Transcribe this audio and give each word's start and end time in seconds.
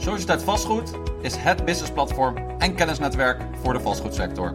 Sociëteit 0.00 0.42
Vastgoed 0.42 0.90
is 1.20 1.36
het 1.36 1.64
businessplatform 1.64 2.36
en 2.58 2.74
kennisnetwerk 2.74 3.42
voor 3.62 3.72
de 3.72 3.80
vastgoedsector. 3.80 4.54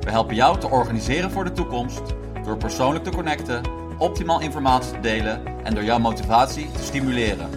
We 0.00 0.10
helpen 0.10 0.34
jou 0.34 0.58
te 0.58 0.68
organiseren 0.68 1.30
voor 1.30 1.44
de 1.44 1.52
toekomst 1.52 2.02
door 2.44 2.56
persoonlijk 2.56 3.04
te 3.04 3.10
connecten, 3.10 3.62
optimaal 3.98 4.40
informatie 4.40 4.92
te 4.92 5.00
delen 5.00 5.42
en 5.64 5.74
door 5.74 5.84
jouw 5.84 5.98
motivatie 5.98 6.70
te 6.70 6.82
stimuleren. 6.82 7.50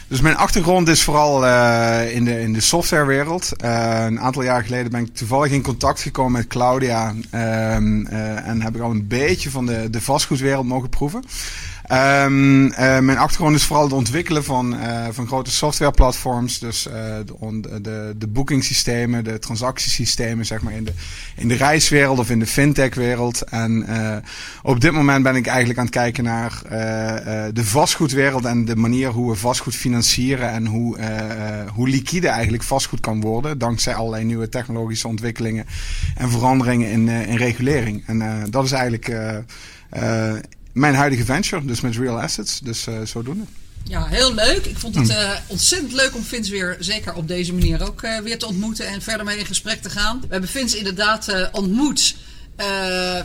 dus 0.08 0.22
mijn 0.22 0.36
achtergrond 0.36 0.88
is 0.88 1.04
vooral 1.04 1.46
uh, 1.46 2.16
in, 2.16 2.26
de, 2.26 2.42
in 2.42 2.54
de 2.54 2.62
softwarewereld. 2.62 3.52
Uh, 3.64 4.04
een 4.06 4.20
aantal 4.20 4.44
jaar 4.44 4.64
geleden 4.64 4.92
ben 4.92 5.02
ik 5.02 5.16
toevallig 5.16 5.52
in 5.52 5.62
contact 5.62 6.02
gekomen 6.02 6.32
met 6.32 6.48
Claudia. 6.48 7.10
Um, 7.10 8.08
uh, 8.08 8.48
en 8.48 8.62
heb 8.62 8.76
ik 8.76 8.82
al 8.82 8.92
een 8.92 9.08
beetje 9.08 9.50
van 9.50 9.66
de, 9.66 9.90
de 9.90 10.02
vastgoedwereld 10.02 10.66
mogen 10.66 10.90
proeven. 10.90 11.24
Um, 11.92 12.66
uh, 12.66 13.00
mijn 13.00 13.18
achtergrond 13.18 13.56
is 13.56 13.64
vooral 13.64 13.84
het 13.84 13.94
ontwikkelen 13.94 14.44
van, 14.44 14.74
uh, 14.74 15.08
van 15.12 15.28
grote 15.28 15.52
softwareplatforms. 15.52 16.60
Dus 16.60 16.88
uh, 16.88 16.94
de, 17.26 17.82
de, 17.82 18.14
de 18.18 18.28
boekingssystemen, 18.28 19.24
de 19.24 19.40
transactiesystemen, 19.40 20.46
zeg 20.46 20.62
maar, 20.62 20.74
in 20.74 20.84
de, 20.84 20.94
in 21.36 21.48
de 21.48 21.56
reiswereld 21.56 22.20
of 22.20 22.30
in 22.30 22.40
de 22.40 22.46
fintechwereld. 22.46 23.42
En 23.42 23.86
op 24.64 24.82
dit 24.82 24.92
moment 24.92 25.24
ben 25.24 25.36
ik 25.36 25.48
eigenlijk 25.48 25.80
aan 25.80 25.86
het 25.86 25.94
kijken 25.94 26.24
naar 26.24 26.62
de 27.54 27.66
vastgoedwereld 27.66 28.46
en 28.46 28.66
de 28.66 28.76
manier 28.76 29.10
hoe 29.10 29.32
we 29.32 29.38
vastgoed 29.38 29.76
financieren 29.76 30.50
en 30.50 30.66
hoe, 30.66 30.98
hoe 31.74 31.90
liquide 31.90 32.28
eigenlijk 32.28 32.64
vastgoed 32.64 33.00
kan 33.00 33.22
worden. 33.22 33.58
Dankzij 33.58 33.96
allerlei 33.96 34.24
nieuwe 34.24 34.50
technologische 34.50 35.08
ontwikkelingen 35.08 35.66
en 36.16 36.30
veranderingen 36.30 36.90
in, 36.90 37.10
in 37.10 37.38
regulering. 37.38 38.04
En 38.06 38.48
dat 38.50 38.66
is 38.66 38.72
eigenlijk 38.72 39.14
mijn 40.74 40.96
huidige 40.96 41.26
venture, 41.26 41.66
dus 41.66 41.82
met 41.82 41.96
Real 41.96 42.22
Assets. 42.22 42.60
Dus 42.60 42.88
uh, 42.88 43.02
zodoende. 43.06 43.44
Ja, 43.84 44.06
heel 44.06 44.34
leuk. 44.34 44.66
Ik 44.66 44.78
vond 44.78 44.96
het 44.96 45.10
uh, 45.10 45.32
ontzettend 45.48 45.94
leuk 45.94 46.16
om 46.16 46.24
Vince 46.24 46.52
weer, 46.52 46.78
zeker 46.80 47.14
op 47.14 47.28
deze 47.28 47.54
manier 47.54 47.88
ook 47.88 48.02
uh, 48.02 48.18
weer 48.18 48.40
te 48.40 48.48
ontmoeten 48.48 48.88
en 48.88 49.02
verder 49.02 49.26
mee 49.26 49.38
in 49.38 49.46
gesprek 49.46 49.82
te 49.82 49.90
gaan. 49.90 50.20
We 50.20 50.28
hebben 50.30 50.50
Vince 50.50 50.78
inderdaad 50.78 51.50
ontmoet. 51.52 52.16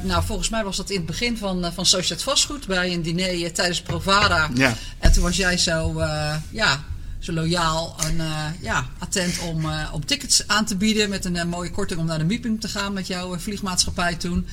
nou, 0.03 0.25
volgens 0.25 0.49
mij 0.49 0.65
was 0.65 0.77
dat 0.77 0.91
in 0.91 0.97
het 0.97 1.07
begin 1.07 1.37
van, 1.37 1.73
van 1.75 1.87
Societ 1.87 2.23
Vastgoed 2.23 2.67
bij 2.67 2.93
een 2.93 3.03
diner 3.03 3.53
tijdens 3.53 3.83
Provada. 3.83 4.51
Ja. 4.55 4.77
En 4.99 5.13
toen 5.13 5.23
was 5.23 5.37
jij 5.37 5.59
zo, 5.59 6.03
ja, 6.51 6.85
zo 7.19 7.33
loyaal 7.33 7.97
en 8.07 8.21
ja, 8.61 8.87
attent 8.99 9.39
om, 9.39 9.67
om 9.93 10.07
tickets 10.07 10.43
aan 10.47 10.65
te 10.65 10.77
bieden 10.77 11.09
met 11.09 11.25
een 11.25 11.49
mooie 11.49 11.71
korting 11.71 12.01
om 12.01 12.07
naar 12.07 12.19
de 12.19 12.25
meeting 12.25 12.61
te 12.61 12.69
gaan 12.69 12.93
met 12.93 13.07
jouw 13.07 13.39
vliegmaatschappij 13.39 14.15
toen. 14.15 14.47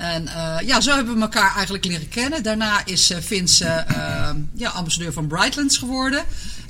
En 0.00 0.22
uh, 0.22 0.56
ja, 0.64 0.80
zo 0.80 0.94
hebben 0.94 1.14
we 1.14 1.20
elkaar 1.20 1.54
eigenlijk 1.54 1.84
leren 1.84 2.08
kennen. 2.08 2.42
Daarna 2.42 2.86
is 2.86 3.10
uh, 3.10 3.18
Vince 3.18 3.84
uh, 3.90 4.30
ja, 4.54 4.70
ambassadeur 4.70 5.12
van 5.12 5.26
Brightlands 5.26 5.78
geworden. 5.78 6.24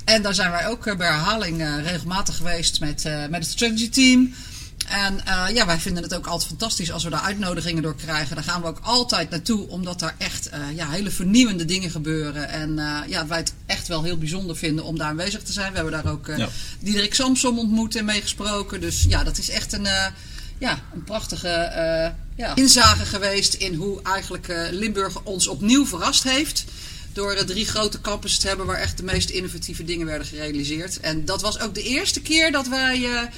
En 0.05 0.21
daar 0.21 0.33
zijn 0.33 0.51
wij 0.51 0.67
ook 0.67 0.97
bij 0.97 1.07
herhaling 1.07 1.81
regelmatig 1.83 2.35
geweest 2.35 2.79
met, 2.79 3.03
met 3.29 3.41
het 3.41 3.51
strategy 3.51 3.89
team. 3.89 4.33
En 4.87 5.19
ja, 5.53 5.65
wij 5.65 5.79
vinden 5.79 6.03
het 6.03 6.15
ook 6.15 6.27
altijd 6.27 6.49
fantastisch 6.49 6.91
als 6.91 7.03
we 7.03 7.09
daar 7.09 7.21
uitnodigingen 7.21 7.83
door 7.83 7.95
krijgen. 7.95 8.35
Daar 8.35 8.43
gaan 8.43 8.61
we 8.61 8.67
ook 8.67 8.79
altijd 8.81 9.29
naartoe, 9.29 9.67
omdat 9.67 9.99
daar 9.99 10.15
echt 10.17 10.49
ja, 10.75 10.89
hele 10.89 11.11
vernieuwende 11.11 11.65
dingen 11.65 11.91
gebeuren. 11.91 12.49
En 12.49 12.79
ja, 13.07 13.27
wij 13.27 13.37
het 13.37 13.53
echt 13.65 13.87
wel 13.87 14.03
heel 14.03 14.17
bijzonder 14.17 14.55
vinden 14.55 14.85
om 14.85 14.97
daar 14.97 15.07
aanwezig 15.07 15.43
te 15.43 15.51
zijn. 15.53 15.69
We 15.69 15.75
hebben 15.75 16.03
daar 16.03 16.11
ook 16.11 16.31
ja. 16.37 16.47
Diederik 16.79 17.13
Samsom 17.13 17.59
ontmoet 17.59 17.95
en 17.95 18.05
meegesproken. 18.05 18.81
Dus 18.81 19.05
ja, 19.07 19.23
dat 19.23 19.37
is 19.37 19.49
echt 19.49 19.73
een 19.73 19.87
ja, 20.57 20.79
een 20.93 21.03
prachtige 21.03 22.13
ja, 22.35 22.55
inzage 22.55 23.05
geweest 23.05 23.53
in 23.53 23.73
hoe 23.73 24.01
eigenlijk 24.03 24.47
uh, 24.47 24.67
Limburg 24.71 25.23
ons 25.23 25.47
opnieuw 25.47 25.85
verrast 25.85 26.23
heeft. 26.23 26.63
Door 27.13 27.35
uh, 27.35 27.39
drie 27.39 27.65
grote 27.65 28.01
campussen 28.01 28.41
te 28.41 28.47
hebben 28.47 28.65
waar 28.65 28.79
echt 28.79 28.97
de 28.97 29.03
meest 29.03 29.29
innovatieve 29.29 29.83
dingen 29.83 30.05
werden 30.05 30.27
gerealiseerd. 30.27 30.99
En 30.99 31.25
dat 31.25 31.41
was 31.41 31.59
ook 31.59 31.75
de 31.75 31.83
eerste 31.83 32.21
keer 32.21 32.51
dat 32.51 32.67
wij 32.67 33.29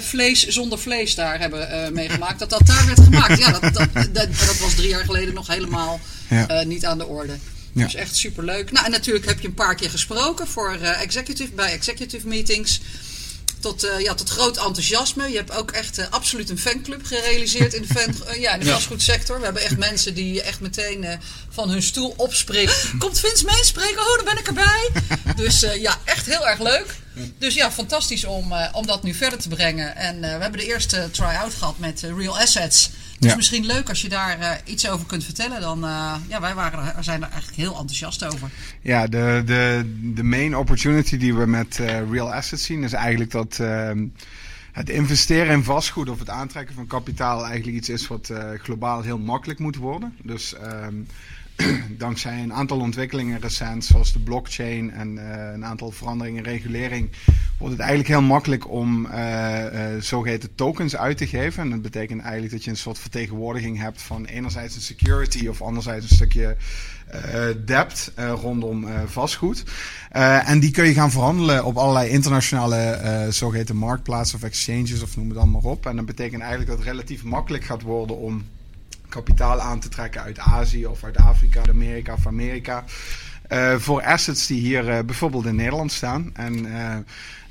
vlees 0.00 0.46
zonder 0.46 0.78
vlees 0.78 1.14
daar 1.14 1.38
hebben 1.38 1.92
meegemaakt. 1.92 2.38
Dat 2.38 2.50
dat 2.50 2.66
daar 2.66 2.86
werd 2.86 3.00
gemaakt. 3.00 3.38
Ja, 3.38 3.50
dat, 3.50 3.74
dat, 3.74 3.88
dat, 3.94 4.12
dat 4.14 4.58
was 4.58 4.74
drie 4.74 4.88
jaar 4.88 5.04
geleden 5.04 5.34
nog 5.34 5.46
helemaal 5.46 6.00
ja. 6.28 6.62
niet 6.62 6.86
aan 6.86 6.98
de 6.98 7.06
orde. 7.06 7.36
Ja. 7.72 7.84
Dus 7.84 7.94
echt 7.94 8.16
superleuk. 8.16 8.72
Nou, 8.72 8.84
en 8.84 8.90
natuurlijk 8.90 9.26
heb 9.26 9.40
je 9.40 9.48
een 9.48 9.54
paar 9.54 9.74
keer 9.74 9.90
gesproken 9.90 10.46
voor 10.46 10.72
executive, 10.80 11.52
bij 11.52 11.72
executive 11.72 12.26
meetings 12.26 12.80
tot, 13.64 13.84
uh, 13.84 14.00
ja, 14.00 14.14
tot 14.14 14.28
groot 14.28 14.56
enthousiasme. 14.56 15.28
Je 15.28 15.36
hebt 15.36 15.50
ook 15.50 15.70
echt 15.70 15.98
uh, 15.98 16.04
absoluut 16.10 16.50
een 16.50 16.58
fanclub 16.58 17.04
gerealiseerd 17.04 17.74
in 17.74 17.82
de, 17.82 17.88
fan, 17.88 18.14
uh, 18.28 18.40
ja, 18.40 18.52
in 18.54 18.60
de 18.60 18.70
vastgoedsector. 18.70 19.38
We 19.38 19.44
hebben 19.44 19.62
echt 19.62 19.78
mensen 19.78 20.14
die 20.14 20.42
echt 20.42 20.60
meteen 20.60 21.06
van 21.50 21.70
hun 21.70 21.82
stoel 21.82 22.14
opspringen. 22.16 22.74
Komt 22.98 23.20
Vince 23.20 23.44
meespreken? 23.44 24.00
Oh, 24.00 24.16
dan 24.16 24.24
ben 24.24 24.38
ik 24.38 24.46
erbij. 24.46 24.88
dus 25.42 25.60
ja, 25.60 25.98
echt 26.04 26.26
heel 26.26 26.46
erg 26.46 26.60
leuk. 26.60 26.94
Dus 27.38 27.54
ja, 27.54 27.72
fantastisch 27.72 28.24
om, 28.24 28.54
om 28.72 28.86
dat 28.86 29.02
nu 29.02 29.14
verder 29.14 29.38
te 29.38 29.48
brengen. 29.48 29.96
En 29.96 30.20
we 30.20 30.26
hebben 30.26 30.60
de 30.60 30.66
eerste 30.66 31.08
try-out 31.12 31.54
gehad 31.54 31.78
met 31.78 32.02
Real 32.16 32.38
Assets. 32.38 32.90
Ja. 33.30 33.36
misschien 33.36 33.66
leuk 33.66 33.88
als 33.88 34.02
je 34.02 34.08
daar 34.08 34.38
uh, 34.38 34.50
iets 34.64 34.88
over 34.88 35.06
kunt 35.06 35.24
vertellen. 35.24 35.60
Dan, 35.60 35.84
uh, 35.84 36.14
ja, 36.28 36.40
wij 36.40 36.54
waren 36.54 36.96
er, 36.96 37.04
zijn 37.04 37.22
er 37.22 37.28
eigenlijk 37.28 37.56
heel 37.56 37.78
enthousiast 37.78 38.24
over. 38.24 38.50
Ja, 38.80 39.06
de, 39.06 39.42
de, 39.46 39.92
de 40.14 40.22
main 40.22 40.56
opportunity 40.56 41.16
die 41.16 41.34
we 41.34 41.46
met 41.46 41.78
uh, 41.80 42.10
Real 42.10 42.32
Assets 42.32 42.64
zien 42.64 42.82
is 42.82 42.92
eigenlijk 42.92 43.30
dat 43.30 43.58
ehm, 43.58 44.06
het 44.72 44.88
investeren 44.88 45.52
in 45.52 45.64
vastgoed 45.64 46.08
of 46.08 46.18
het 46.18 46.30
aantrekken 46.30 46.74
van 46.74 46.86
kapitaal 46.86 47.46
eigenlijk 47.46 47.76
iets 47.76 47.88
is 47.88 48.06
wat 48.06 48.32
globaal 48.62 49.02
heel 49.02 49.18
makkelijk 49.18 49.58
moet 49.58 49.76
worden. 49.76 50.16
Dus 50.22 50.54
ehm, 50.54 50.94
dankzij 51.98 52.42
een 52.42 52.52
aantal 52.52 52.78
ontwikkelingen 52.78 53.40
recent, 53.40 53.84
zoals 53.84 54.12
de 54.12 54.18
blockchain 54.18 54.90
en 54.90 55.16
uh, 55.16 55.52
een 55.52 55.64
aantal 55.64 55.90
veranderingen 55.90 56.44
in 56.44 56.50
regulering, 56.50 57.10
wordt 57.58 57.72
het 57.72 57.82
eigenlijk 57.82 58.08
heel 58.08 58.22
makkelijk 58.22 58.70
om 58.70 59.06
uh, 59.06 59.64
uh, 59.64 60.00
zogeheten 60.00 60.54
tokens 60.54 60.96
uit 60.96 61.16
te 61.16 61.26
geven. 61.26 61.62
En 61.62 61.70
dat 61.70 61.82
betekent 61.82 62.20
eigenlijk 62.20 62.52
dat 62.52 62.64
je 62.64 62.70
een 62.70 62.76
soort 62.76 62.98
vertegenwoordiging 62.98 63.78
hebt 63.78 64.02
van 64.02 64.24
enerzijds 64.24 64.74
een 64.74 64.80
security 64.80 65.46
of 65.46 65.62
anderzijds 65.62 66.10
een 66.10 66.16
stukje 66.16 66.56
debt 67.64 68.12
rondom 68.16 68.86
vastgoed. 69.06 69.64
en 70.44 70.60
die 70.60 70.70
kun 70.70 70.84
je 70.84 70.94
gaan 70.94 71.10
verhandelen 71.10 71.64
op 71.64 71.76
allerlei 71.76 72.08
internationale 72.10 73.26
zogeheten 73.30 73.76
marktplaatsen 73.76 74.38
of 74.38 74.44
exchanges 74.44 75.02
of 75.02 75.16
noem 75.16 75.28
het 75.28 75.36
dan 75.36 75.50
maar 75.50 75.62
op. 75.62 75.86
En 75.86 75.96
dat 75.96 76.06
betekent 76.06 76.40
eigenlijk 76.40 76.70
dat 76.70 76.78
het 76.78 76.88
relatief 76.88 77.24
makkelijk 77.24 77.64
gaat 77.64 77.82
worden 77.82 78.18
om 78.18 78.44
kapitaal 79.14 79.60
aan 79.60 79.80
te 79.80 79.88
trekken 79.88 80.22
uit 80.22 80.38
Azië 80.38 80.86
of 80.86 81.04
uit 81.04 81.16
Afrika, 81.16 81.62
Amerika 81.68 82.12
of 82.12 82.26
Amerika. 82.26 82.84
Uh, 83.48 83.74
voor 83.74 84.02
assets 84.02 84.46
die 84.46 84.60
hier 84.60 84.88
uh, 84.88 84.98
bijvoorbeeld 85.04 85.46
in 85.46 85.56
Nederland 85.56 85.92
staan. 85.92 86.30
En, 86.34 86.66
uh, 86.66 86.96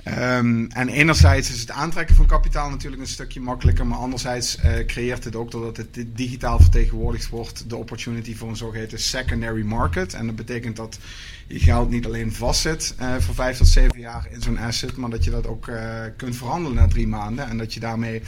um, 0.05 0.67
en 0.71 0.89
enerzijds 0.89 1.51
is 1.51 1.59
het 1.59 1.71
aantrekken 1.71 2.15
van 2.15 2.25
kapitaal 2.25 2.69
natuurlijk 2.69 3.01
een 3.01 3.07
stukje 3.07 3.39
makkelijker, 3.39 3.87
maar 3.87 3.97
anderzijds 3.97 4.57
creëert 4.87 5.23
het 5.23 5.35
ook 5.35 5.51
doordat 5.51 5.77
het 5.77 6.05
digitaal 6.13 6.59
vertegenwoordigd 6.59 7.29
wordt 7.29 7.69
de 7.69 7.75
opportunity 7.75 8.35
voor 8.35 8.49
een 8.49 8.55
zogeheten 8.55 8.99
secondary 8.99 9.63
market. 9.63 10.13
En 10.13 10.25
dat 10.25 10.35
betekent 10.35 10.75
dat 10.75 10.99
je 11.47 11.59
geld 11.59 11.89
niet 11.89 12.05
alleen 12.05 12.33
vastzet 12.33 12.95
uh, 13.01 13.15
voor 13.19 13.35
vijf 13.35 13.57
tot 13.57 13.67
zeven 13.67 13.99
jaar 13.99 14.27
in 14.31 14.41
zo'n 14.41 14.57
asset, 14.57 14.95
maar 14.95 15.09
dat 15.09 15.23
je 15.23 15.31
dat 15.31 15.47
ook 15.47 15.67
uh, 15.67 16.01
kunt 16.17 16.35
verhandelen 16.35 16.77
na 16.77 16.87
drie 16.87 17.07
maanden. 17.07 17.49
En 17.49 17.57
dat 17.57 17.73
je 17.73 17.79
daarmee, 17.79 18.21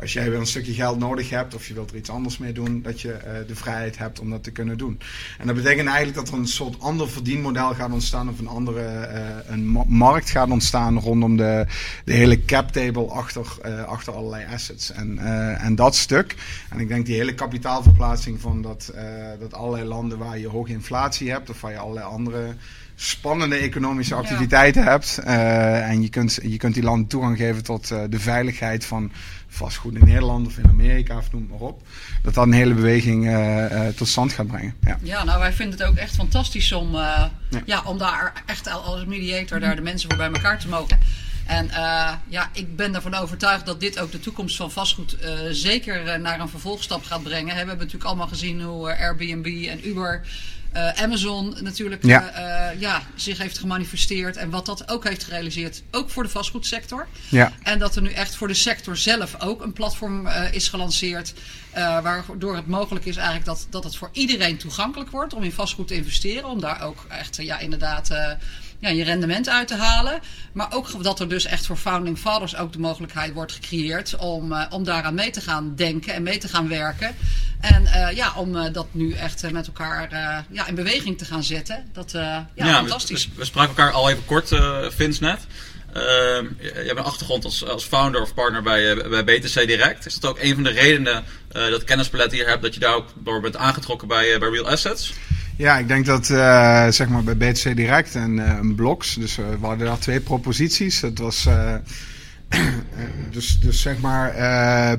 als 0.00 0.12
jij 0.12 0.30
weer 0.30 0.38
een 0.38 0.46
stukje 0.46 0.72
geld 0.72 0.98
nodig 0.98 1.30
hebt 1.30 1.54
of 1.54 1.66
je 1.66 1.74
wilt 1.74 1.90
er 1.90 1.96
iets 1.96 2.10
anders 2.10 2.38
mee 2.38 2.52
doen, 2.52 2.82
dat 2.82 3.00
je 3.00 3.44
de 3.46 3.54
vrijheid 3.54 3.98
hebt 3.98 4.20
om 4.20 4.30
dat 4.30 4.42
te 4.42 4.50
kunnen 4.50 4.78
doen. 4.78 5.00
En 5.38 5.46
dat 5.46 5.56
betekent 5.56 5.88
eigenlijk 5.88 6.16
dat 6.16 6.28
er 6.28 6.34
een 6.34 6.46
soort 6.46 6.80
ander 6.80 7.10
verdienmodel 7.10 7.74
gaat 7.74 7.92
ontstaan 7.92 8.28
of 8.28 8.38
een 8.38 8.48
andere 8.48 9.08
een 9.46 9.64
markt 9.88 10.30
gaat 10.30 10.50
ontstaan 10.50 10.98
rondom 10.98 11.19
rondom 11.20 11.36
de, 11.36 11.66
de 12.04 12.12
hele 12.12 12.44
cap 12.44 12.70
table 12.70 13.06
achter, 13.06 13.46
achter 13.86 14.12
allerlei 14.12 14.44
assets. 14.52 14.92
En, 14.92 15.18
en 15.58 15.74
dat 15.74 15.94
stuk. 15.94 16.34
En 16.70 16.78
ik 16.78 16.88
denk 16.88 17.06
die 17.06 17.16
hele 17.16 17.34
kapitaalverplaatsing 17.34 18.40
van 18.40 18.62
dat, 18.62 18.92
dat 19.38 19.54
allerlei 19.54 19.84
landen 19.84 20.18
waar 20.18 20.38
je 20.38 20.48
hoge 20.48 20.72
inflatie 20.72 21.30
hebt 21.30 21.50
of 21.50 21.60
waar 21.60 21.72
je 21.72 21.78
allerlei 21.78 22.06
andere 22.06 22.54
spannende 23.02 23.56
economische 23.56 24.14
activiteiten 24.14 24.84
hebt. 24.84 25.18
Uh, 25.24 25.88
en 25.88 26.02
je 26.02 26.08
kunt, 26.08 26.38
je 26.42 26.56
kunt 26.56 26.74
die 26.74 26.82
landen 26.82 27.08
toegang 27.08 27.36
geven 27.36 27.62
tot 27.62 27.90
uh, 27.90 28.00
de 28.08 28.20
veiligheid 28.20 28.84
van 28.84 29.12
vastgoed 29.48 29.94
in 29.94 30.04
Nederland 30.04 30.46
of 30.46 30.58
in 30.58 30.68
Amerika 30.68 31.16
of 31.16 31.32
noem 31.32 31.46
maar 31.50 31.58
op. 31.58 31.82
Dat 32.22 32.34
dat 32.34 32.46
een 32.46 32.52
hele 32.52 32.74
beweging 32.74 33.26
uh, 33.26 33.86
tot 33.86 34.08
stand 34.08 34.32
gaat 34.32 34.46
brengen. 34.46 34.74
Ja. 34.80 34.98
ja, 35.02 35.24
nou 35.24 35.38
wij 35.38 35.52
vinden 35.52 35.78
het 35.78 35.88
ook 35.88 35.96
echt 35.96 36.14
fantastisch 36.14 36.72
om, 36.72 36.92
ja. 36.92 37.30
ja. 37.64 37.82
om 37.84 37.98
daar 37.98 38.42
echt 38.46 38.70
als 38.70 39.04
mediator 39.04 39.60
daar 39.60 39.76
de 39.76 39.82
mensen 39.82 40.08
voor 40.08 40.18
bij 40.18 40.30
elkaar 40.30 40.58
te 40.58 40.68
mogen. 40.68 40.98
En 41.50 41.66
uh, 41.66 42.12
ja, 42.28 42.50
ik 42.52 42.76
ben 42.76 42.94
ervan 42.94 43.14
overtuigd 43.14 43.66
dat 43.66 43.80
dit 43.80 43.98
ook 43.98 44.12
de 44.12 44.20
toekomst 44.20 44.56
van 44.56 44.70
vastgoed 44.70 45.16
uh, 45.22 45.30
zeker 45.50 46.20
naar 46.20 46.40
een 46.40 46.48
vervolgstap 46.48 47.04
gaat 47.04 47.22
brengen. 47.22 47.46
We 47.46 47.56
hebben 47.56 47.76
natuurlijk 47.76 48.04
allemaal 48.04 48.26
gezien 48.26 48.62
hoe 48.62 48.98
Airbnb 48.98 49.66
en 49.68 49.88
Uber 49.88 50.26
uh, 50.76 51.02
Amazon 51.02 51.56
natuurlijk 51.60 52.04
ja. 52.04 52.72
Ja, 52.78 53.02
zich 53.14 53.38
heeft 53.38 53.58
gemanifesteerd. 53.58 54.36
En 54.36 54.50
wat 54.50 54.66
dat 54.66 54.90
ook 54.90 55.04
heeft 55.04 55.24
gerealiseerd, 55.24 55.82
ook 55.90 56.10
voor 56.10 56.22
de 56.22 56.28
vastgoedsector. 56.28 57.06
Ja. 57.28 57.52
En 57.62 57.78
dat 57.78 57.96
er 57.96 58.02
nu 58.02 58.10
echt 58.10 58.34
voor 58.34 58.48
de 58.48 58.54
sector 58.54 58.96
zelf 58.96 59.40
ook 59.40 59.62
een 59.62 59.72
platform 59.72 60.26
is 60.52 60.68
gelanceerd. 60.68 61.34
waardoor 61.74 62.56
het 62.56 62.66
mogelijk 62.66 63.04
is 63.04 63.16
eigenlijk 63.16 63.46
dat, 63.46 63.66
dat 63.70 63.84
het 63.84 63.96
voor 63.96 64.08
iedereen 64.12 64.56
toegankelijk 64.56 65.10
wordt 65.10 65.34
om 65.34 65.42
in 65.42 65.52
vastgoed 65.52 65.88
te 65.88 65.94
investeren. 65.94 66.48
Om 66.48 66.60
daar 66.60 66.82
ook 66.82 67.06
echt 67.08 67.36
ja, 67.36 67.58
inderdaad 67.58 68.10
ja, 68.80 68.88
je 68.88 69.04
rendement 69.04 69.48
uit 69.48 69.68
te 69.68 69.74
halen. 69.74 70.20
Maar 70.52 70.72
ook 70.72 71.02
dat 71.02 71.20
er 71.20 71.28
dus 71.28 71.44
echt 71.44 71.66
voor 71.66 71.76
founding 71.76 72.18
fathers 72.18 72.56
ook 72.56 72.72
de 72.72 72.78
mogelijkheid 72.78 73.32
wordt 73.32 73.52
gecreëerd 73.52 74.16
om, 74.16 74.52
uh, 74.52 74.66
om 74.70 74.84
daaraan 74.84 75.14
mee 75.14 75.30
te 75.30 75.40
gaan 75.40 75.74
denken 75.74 76.14
en 76.14 76.22
mee 76.22 76.38
te 76.38 76.48
gaan 76.48 76.68
werken. 76.68 77.16
En 77.60 77.82
uh, 77.82 78.10
ja, 78.12 78.32
om 78.36 78.56
uh, 78.56 78.64
dat 78.72 78.86
nu 78.90 79.12
echt 79.12 79.52
met 79.52 79.66
elkaar 79.66 80.08
ja, 80.50 80.66
in 80.66 80.74
beweging 80.74 81.18
te 81.18 81.24
gaan 81.24 81.42
zetten. 81.42 81.88
Dat 81.92 82.10
ja, 82.12 82.48
ja, 82.54 82.74
fantastisch. 82.74 83.28
We, 83.28 83.32
we, 83.36 83.44
spraken 83.44 83.76
elkaar 83.76 83.92
al 83.92 84.10
even 84.10 84.24
kort, 84.24 84.48
Vince, 84.88 85.22
net. 85.22 85.40
je 85.92 86.82
hebt 86.86 86.98
een 86.98 87.04
achtergrond 87.04 87.44
als, 87.44 87.66
als 87.66 87.84
founder 87.84 88.22
of 88.22 88.34
partner 88.34 88.62
bij, 88.62 89.08
bij 89.08 89.24
BTC 89.24 89.66
Direct. 89.66 90.06
Is 90.06 90.18
dat 90.18 90.30
ook 90.30 90.38
een 90.40 90.54
van 90.54 90.62
de 90.62 90.70
redenen 90.70 91.24
dat 91.48 91.84
kennispalet 91.84 92.32
hier 92.32 92.48
hebt, 92.48 92.62
dat 92.62 92.74
je 92.74 92.80
daar 92.80 92.94
ook 92.94 93.08
door 93.14 93.40
bent 93.40 93.56
aangetrokken 93.56 94.08
bij, 94.08 94.38
bij 94.38 94.48
Real 94.48 94.68
Assets? 94.68 95.12
Ja, 95.60 95.78
ik 95.78 95.88
denk 95.88 96.06
dat 96.06 96.28
uh, 96.28 96.88
zeg 96.88 97.08
maar 97.08 97.24
bij 97.24 97.36
BTC 97.36 97.76
Direct 97.76 98.14
en 98.14 98.36
uh, 98.36 98.58
een 98.60 98.74
Bloks, 98.74 99.14
dus 99.14 99.38
uh, 99.38 99.48
we 99.60 99.66
hadden 99.66 99.86
daar 99.86 99.98
twee 99.98 100.20
proposities. 100.20 101.00
Het 101.00 101.18
was 101.18 101.48
dus, 103.30 103.58
dus 103.58 103.80
zeg 103.80 103.98
maar, 104.00 104.30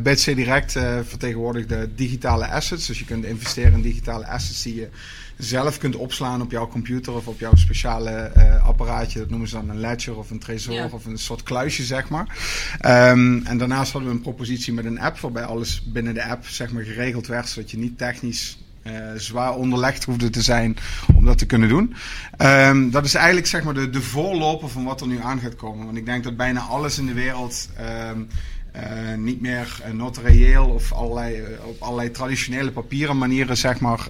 BTC 0.02 0.36
Direct 0.36 0.72
vertegenwoordigt 1.08 1.70
de 1.70 1.90
digitale 1.96 2.48
assets. 2.48 2.88
Dus 2.88 3.00
je 3.00 3.06
kunt 3.06 3.26
investeren 3.26 3.74
in 3.74 3.82
digitale 3.82 4.28
assets 4.28 4.64
die 4.64 4.76
je 4.76 4.90
zelf 5.38 5.78
kunt 5.78 5.96
opslaan 5.96 6.42
op 6.42 6.52
jouw 6.52 6.68
computer 6.68 7.14
of 7.14 7.28
op 7.28 7.40
jouw 7.40 7.56
speciale 7.56 8.32
apparaatje. 8.64 9.20
Dat 9.20 9.30
noemen 9.30 9.48
ze 9.48 9.56
dan 9.56 9.70
een 9.70 9.80
ledger 9.80 10.18
of 10.18 10.30
een 10.30 10.40
trezor 10.40 10.94
of 10.94 11.06
een 11.06 11.18
soort 11.18 11.44
kluisje, 11.44 11.84
zeg 11.84 12.10
maar. 12.10 12.38
Um, 12.86 13.46
en 13.46 13.58
daarnaast 13.58 13.92
hadden 13.92 14.10
we 14.10 14.16
een 14.16 14.24
propositie 14.24 14.74
met 14.74 14.86
een 14.86 15.00
app 15.00 15.20
waarbij 15.20 15.44
alles 15.44 15.84
binnen 15.84 16.14
de 16.14 16.24
app 16.24 16.46
zeg 16.46 16.72
maar, 16.72 16.84
geregeld 16.84 17.28
werd, 17.28 17.50
zodat 17.50 17.72
je 17.72 17.78
niet 17.78 17.98
technisch 17.98 18.58
uh, 18.84 18.94
zwaar 19.16 19.56
onderlegd 19.56 20.04
hoefde 20.04 20.30
te 20.30 20.42
zijn 20.42 20.78
om 21.16 21.26
dat 21.26 21.38
te 21.38 21.46
kunnen 21.46 21.70
doen. 21.70 21.96
Um, 22.38 22.92
dat 22.92 23.06
is 23.06 23.14
eigenlijk 23.14 23.48
zeg 23.48 23.64
maar 23.64 23.74
de, 23.74 23.90
de 23.90 24.02
voorloper 24.02 24.70
van 24.70 24.84
wat 24.84 25.02
er 25.02 25.08
nu 25.08 25.20
aan 25.20 25.40
gaat 25.40 25.56
komen. 25.56 25.86
Want 25.86 25.98
ik 25.98 26.06
denk 26.06 26.24
dat 26.24 26.38
bijna 26.38 26.60
alles 26.60 26.98
in 26.98 27.06
de 27.06 27.14
wereld 27.14 27.70
um, 28.12 28.28
uh, 28.76 29.18
niet 29.18 29.42
meer 29.42 29.82
uh, 29.88 29.94
notarieel 29.94 30.66
of 30.66 30.94
allerlei, 30.94 31.44
op 31.64 31.82
allerlei 31.82 32.12
traditionele 32.12 32.72
papieren 32.72 33.18
manieren 33.18 33.58
zeg 33.58 33.80
maar, 33.80 34.08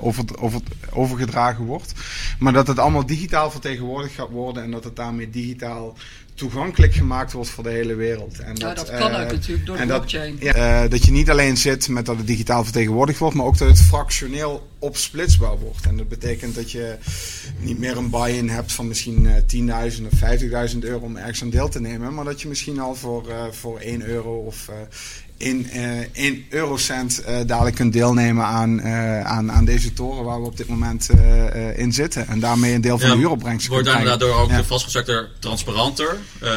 over, 0.00 0.24
over, 0.38 0.60
overgedragen 0.90 1.64
wordt. 1.64 1.92
Maar 2.38 2.52
dat 2.52 2.66
het 2.66 2.78
allemaal 2.78 3.06
digitaal 3.06 3.50
vertegenwoordigd 3.50 4.14
gaat 4.14 4.30
worden 4.30 4.62
en 4.62 4.70
dat 4.70 4.84
het 4.84 4.96
daarmee 4.96 5.30
digitaal 5.30 5.96
toegankelijk 6.36 6.94
gemaakt 6.94 7.32
wordt 7.32 7.50
voor 7.50 7.64
de 7.64 7.70
hele 7.70 7.94
wereld. 7.94 8.38
En 8.38 8.56
ja, 8.56 8.74
dat, 8.74 8.90
kan 8.90 9.10
uh, 9.10 9.20
ook 9.20 9.32
natuurlijk 9.32 9.66
door 9.66 9.76
de 9.76 9.86
blockchain. 9.86 10.38
Dat, 10.40 10.54
ja, 10.54 10.84
uh, 10.84 10.90
dat 10.90 11.04
je 11.04 11.12
niet 11.12 11.30
alleen 11.30 11.56
zit 11.56 11.88
met 11.88 12.06
dat 12.06 12.16
het 12.16 12.26
digitaal 12.26 12.64
vertegenwoordigd 12.64 13.18
wordt, 13.18 13.34
maar 13.36 13.46
ook 13.46 13.58
dat 13.58 13.68
het 13.68 13.80
fractioneel 13.80 14.68
opsplitsbaar 14.78 15.58
wordt. 15.58 15.86
En 15.86 15.96
dat 15.96 16.08
betekent 16.08 16.54
dat 16.54 16.70
je 16.70 16.96
niet 17.60 17.78
meer 17.78 17.96
een 17.96 18.10
buy-in 18.10 18.48
hebt 18.48 18.72
van 18.72 18.88
misschien 18.88 19.24
uh, 19.24 19.90
10.000 19.98 20.06
of 20.12 20.72
50.000 20.72 20.78
euro 20.78 21.04
om 21.04 21.16
ergens 21.16 21.42
aan 21.42 21.50
deel 21.50 21.68
te 21.68 21.80
nemen, 21.80 22.14
maar 22.14 22.24
dat 22.24 22.40
je 22.40 22.48
misschien 22.48 22.78
al 22.78 22.94
voor, 22.94 23.24
voor 23.50 23.78
1 23.78 24.02
euro 24.02 24.36
of 24.38 24.70
in, 25.36 25.68
uh, 25.74 26.00
in 26.12 26.46
eurocent 26.50 27.22
uh, 27.28 27.38
dadelijk 27.46 27.76
kunt 27.76 27.92
deelnemen 27.92 28.44
aan, 28.44 28.78
uh, 28.78 29.20
aan, 29.20 29.52
aan 29.52 29.64
deze 29.64 29.92
toren 29.92 30.24
waar 30.24 30.40
we 30.40 30.46
op 30.46 30.56
dit 30.56 30.68
moment 30.68 31.08
in 31.76 31.92
zitten. 31.92 32.28
En 32.28 32.40
daarmee 32.40 32.74
een 32.74 32.80
deel 32.80 32.98
van 32.98 33.08
ja, 33.08 33.14
de 33.14 33.20
huuropbrengst 33.20 33.66
Wordt 33.66 33.86
daardoor 33.86 34.34
ook 34.34 34.50
ja. 34.50 34.56
de 34.56 34.64
vastgoedsector 34.64 35.28
transparanter, 35.38 36.16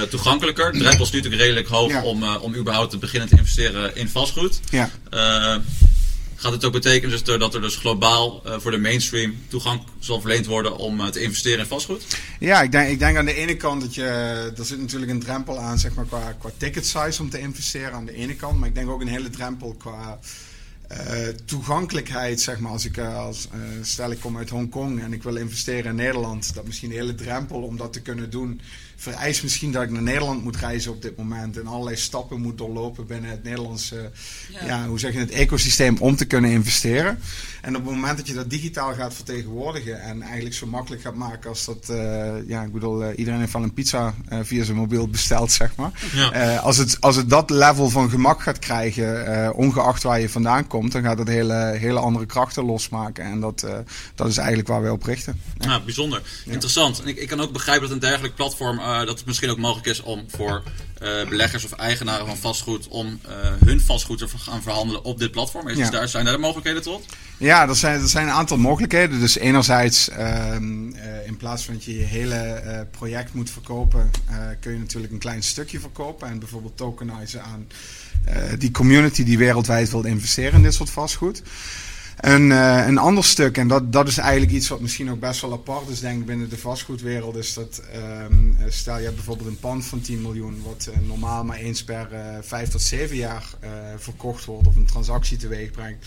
toegankelijker. 0.10 0.72
De 0.72 0.80
drempel 0.80 1.06
is 1.06 1.12
natuurlijk 1.12 1.42
redelijk 1.42 1.68
hoog 1.68 1.92
ja. 1.92 2.04
om, 2.04 2.24
om 2.24 2.56
überhaupt 2.56 2.92
te 2.92 2.98
beginnen 2.98 3.30
te 3.30 3.38
investeren 3.38 3.96
in 3.96 4.10
vastgoed. 4.10 4.60
Ja. 4.70 4.90
Gaat 6.40 6.52
het 6.52 6.66
ook 6.66 6.74
betekenen 6.74 7.10
dus 7.10 7.24
dat 7.24 7.54
er 7.54 7.62
dus 7.62 7.76
globaal 7.76 8.42
uh, 8.46 8.60
voor 8.60 8.72
de 8.72 8.78
mainstream 8.78 9.36
toegang 9.48 9.82
zal 10.00 10.22
verleend 10.22 10.46
worden 10.46 10.78
om 10.78 11.00
uh, 11.00 11.08
te 11.08 11.22
investeren 11.22 11.60
in 11.60 11.66
vastgoed? 11.66 12.18
Ja, 12.40 12.62
ik 12.62 12.72
denk, 12.72 12.90
ik 12.90 13.00
denk 13.00 13.18
aan 13.18 13.26
de 13.26 13.34
ene 13.34 13.58
kant 13.58 13.82
dat 13.82 13.96
je. 13.96 14.04
Er 14.58 14.66
zit 14.66 14.80
natuurlijk 14.80 15.12
een 15.12 15.20
drempel 15.20 15.58
aan, 15.58 15.80
zeg 15.80 15.94
maar, 15.94 16.06
qua, 16.06 16.36
qua 16.40 16.50
ticket 16.58 16.86
size 16.86 17.22
om 17.22 17.30
te 17.30 17.40
investeren 17.40 17.94
aan 17.94 18.06
de 18.06 18.14
ene 18.14 18.36
kant. 18.36 18.60
Maar 18.60 18.68
ik 18.68 18.76
denk 18.76 18.90
ook 18.90 19.02
een 19.02 19.08
hele 19.08 19.30
drempel 19.30 19.76
qua. 19.78 20.20
Uh, 20.92 21.28
toegankelijkheid, 21.46 22.42
zeg 22.42 22.60
maar, 22.60 22.72
als 22.72 22.86
ik 22.86 22.98
als, 22.98 23.48
stel 23.82 24.12
ik 24.12 24.20
kom 24.20 24.38
uit 24.38 24.50
Hongkong 24.50 25.02
en 25.02 25.14
ik 25.14 25.24
wil 25.24 25.36
investeren 25.36 25.86
in 25.86 25.96
Nederland, 25.96 26.54
dat 26.54 26.66
misschien 26.66 26.90
een 26.90 26.98
hele 26.98 27.16
drempel 27.16 27.62
om 27.62 27.78
dat 27.78 27.94
te 27.94 28.02
kunnen 28.02 28.30
doen 28.30 28.62
vereist 29.00 29.44
misschien 29.44 29.72
dat 29.72 29.84
ik 29.84 29.92
naar 29.92 30.02
Nederland 30.02 30.44
moet 30.44 30.56
reizen 30.56 30.92
op 30.92 31.02
dit 31.02 31.18
moment. 31.18 31.58
En 31.58 31.68
allerlei 31.68 31.96
stappen 31.96 32.42
moet 32.42 32.58
doorlopen 32.58 33.08
binnen 33.08 33.30
het 33.30 33.44
Nederlandse, 33.44 34.12
ja. 34.50 34.66
ja. 34.66 34.88
hoe 34.88 35.00
zeg 35.00 35.14
je, 35.14 35.20
het 35.20 35.32
ecosysteem 35.32 35.98
om 35.98 36.16
te 36.16 36.26
kunnen 36.26 36.52
investeren. 36.52 37.20
En 37.62 37.76
op 37.76 37.86
het 37.86 37.94
moment 37.94 38.18
dat 38.18 38.28
je 38.28 38.34
dat 38.34 38.50
digitaal 38.50 38.94
gaat 38.94 39.14
vertegenwoordigen 39.14 40.02
en 40.02 40.22
eigenlijk 40.22 40.56
zo 40.56 40.68
makkelijk 40.68 41.02
gaat 41.02 41.16
maken 41.16 41.50
als 41.50 41.66
dat, 41.66 41.88
uh, 41.92 42.48
ja, 42.48 42.64
ik 42.64 42.74
bedoel, 42.74 43.04
uh, 43.04 43.10
iedereen 43.16 43.40
heeft 43.40 43.54
wel 43.54 43.64
een 43.64 43.74
pizza 43.74 44.14
uh, 44.30 44.40
via 44.44 44.64
zijn 44.64 44.78
mobiel 44.78 45.08
besteld, 45.08 45.52
zeg 45.52 45.76
maar. 45.76 45.92
Ja. 46.14 46.58
als, 46.58 46.78
het, 46.78 47.02
als 47.02 47.16
het 47.16 47.30
dat 47.30 47.50
level 47.50 47.90
van 47.90 48.10
gemak 48.10 48.42
gaat 48.42 48.60
krijgen, 48.60 49.54
ongeacht 49.56 50.04
waar 50.04 50.20
je 50.20 50.30
vandaan 50.30 50.68
komt, 50.68 50.92
dan 50.92 51.04
gaat 51.04 51.18
het 51.18 51.28
hele, 51.28 51.76
hele 51.78 52.00
andere 52.00 52.26
krachten 52.26 52.66
losmaken. 52.66 53.24
En 53.24 53.40
dat, 53.40 53.66
dat 54.16 54.28
is 54.28 54.38
eigenlijk 54.38 54.68
waar 54.68 54.82
wij 54.82 54.92
op 54.92 55.04
richten. 55.04 55.42
Ja, 55.58 55.80
bijzonder. 55.80 56.22
Interessant. 56.46 57.02
En 57.02 57.08
ik, 57.08 57.18
ik 57.18 57.28
kan 57.28 57.42
ook 57.42 57.52
begrijpen 57.52 57.88
dat 57.88 57.92
een 57.92 58.02
dergelijk 58.02 58.36
platform 58.36 58.80
uh, 58.90 59.06
dat 59.06 59.18
het 59.18 59.26
misschien 59.26 59.50
ook 59.50 59.58
mogelijk 59.58 59.88
is 59.88 60.02
om 60.02 60.26
voor 60.28 60.64
uh, 61.02 61.30
beleggers 61.30 61.66
of 61.66 61.72
eigenaren 61.72 62.26
van 62.26 62.38
vastgoed 62.38 62.88
om 62.88 63.20
uh, 63.28 63.32
hun 63.66 63.82
vastgoed 63.82 64.18
te 64.18 64.28
gaan 64.38 64.62
verhandelen 64.62 65.04
op 65.04 65.20
dit 65.20 65.32
platform. 65.32 65.68
Is 65.68 65.78
ja. 65.78 65.90
daar, 65.90 66.08
zijn 66.08 66.26
daar 66.26 66.34
de 66.34 66.40
mogelijkheden 66.40 66.82
tot? 66.82 67.06
Ja, 67.38 67.68
er 67.68 67.76
zijn, 67.76 68.02
er 68.02 68.08
zijn 68.08 68.28
een 68.28 68.34
aantal 68.34 68.58
mogelijkheden. 68.58 69.20
Dus 69.20 69.38
enerzijds, 69.38 70.10
ehm, 70.10 70.88
in 71.26 71.38
plaats 71.38 71.66
van 71.66 71.74
dat 71.74 71.84
je 71.84 71.98
je 71.98 72.04
hele 72.04 72.88
project 72.92 73.34
moet 73.34 73.50
verkopen, 73.50 74.12
kun 74.60 74.72
je 74.72 74.80
natuurlijk 74.80 75.14
een 75.14 75.20
klein 75.20 75.44
stukje 75.44 75.80
verkopen 75.80 76.28
en 76.28 76.40
bijvoorbeeld 76.40 76.78
tokenizen 76.78 77.44
aan 77.44 77.68
die 78.58 78.72
community 78.72 79.24
die 79.24 79.38
wereldwijd 79.38 79.92
wil 79.92 80.06
investeren 80.06 80.54
in 80.54 80.64
dit 80.64 80.74
soort 80.74 80.90
vastgoed. 80.90 81.42
Een, 82.20 82.50
uh, 82.50 82.88
een 82.88 82.98
ander 82.98 83.24
stuk, 83.24 83.58
en 83.58 83.68
dat, 83.68 83.94
dat 83.94 84.08
is 84.08 84.18
eigenlijk 84.18 84.52
iets 84.52 84.68
wat 84.68 84.80
misschien 84.80 85.12
ook 85.12 85.20
best 85.20 85.42
wel 85.42 85.54
apart 85.54 85.90
is, 85.90 86.00
denk 86.00 86.20
ik, 86.20 86.26
binnen 86.26 86.50
de 86.50 86.58
vastgoedwereld, 86.58 87.36
is 87.36 87.54
dat 87.54 87.82
um, 87.96 88.58
stel 88.68 88.98
je 88.98 89.04
hebt 89.04 89.16
bijvoorbeeld 89.16 89.50
een 89.50 89.60
pand 89.60 89.86
van 89.86 90.02
10 90.02 90.22
miljoen, 90.22 90.62
wat 90.64 90.90
uh, 90.90 91.08
normaal 91.08 91.44
maar 91.44 91.58
eens 91.58 91.84
per 91.84 92.10
uh, 92.14 92.20
5 92.42 92.70
tot 92.70 92.82
7 92.82 93.16
jaar 93.16 93.46
verkocht 93.98 94.46
wordt 94.46 94.68
of 94.68 94.76
een 94.76 94.86
transactie 94.86 95.38
teweeg 95.38 95.72
brengt. 95.72 96.06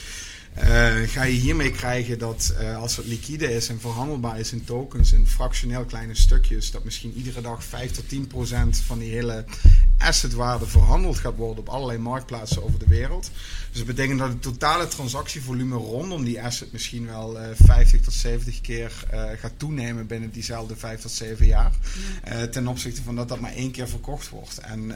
Ga 1.07 1.23
je 1.23 1.33
hiermee 1.33 1.71
krijgen 1.71 2.19
dat 2.19 2.55
als 2.77 2.97
het 2.97 3.07
liquide 3.07 3.55
is 3.55 3.69
en 3.69 3.81
verhandelbaar 3.81 4.39
is 4.39 4.53
in 4.53 4.65
tokens, 4.65 5.13
in 5.13 5.27
fractioneel 5.27 5.85
kleine 5.85 6.15
stukjes, 6.15 6.71
dat 6.71 6.85
misschien 6.85 7.13
iedere 7.17 7.41
dag 7.41 7.65
5 7.65 7.91
tot 7.91 8.09
10 8.09 8.27
procent 8.27 8.77
van 8.77 8.99
die 8.99 9.11
hele 9.11 9.45
assetwaarde 10.03 10.67
verhandeld 10.67 11.19
gaat 11.19 11.37
worden 11.37 11.59
op 11.59 11.69
allerlei 11.69 11.99
marktplaatsen 11.99 12.65
over 12.65 12.79
de 12.79 12.87
wereld. 12.89 13.31
Dus 13.69 13.79
dat 13.79 13.87
betekent 13.87 14.19
dat 14.19 14.29
het 14.29 14.43
totale 14.43 14.89
transactievolume 14.89 15.77
rondom 15.77 16.25
die 16.25 16.43
asset 16.43 16.73
misschien 16.73 17.07
wel 17.07 17.37
uh, 17.37 17.51
eh, 17.51 17.57
50 17.57 18.01
tot 18.01 18.13
70 18.13 18.61
keer 18.61 18.93
uh, 19.15 19.25
gaat 19.37 19.53
toenemen 19.57 20.07
binnen 20.07 20.31
diezelfde 20.31 20.77
5 20.77 21.01
tot 21.01 21.11
7 21.11 21.47
jaar. 21.47 21.73
Uh, 22.29 22.43
ten 22.43 22.67
opzichte 22.67 23.03
van 23.03 23.17
dat 23.17 23.29
dat 23.29 23.41
maar 23.41 23.53
één 23.53 23.71
keer 23.71 23.89
verkocht 23.89 24.29
wordt. 24.29 24.59
En, 24.59 24.93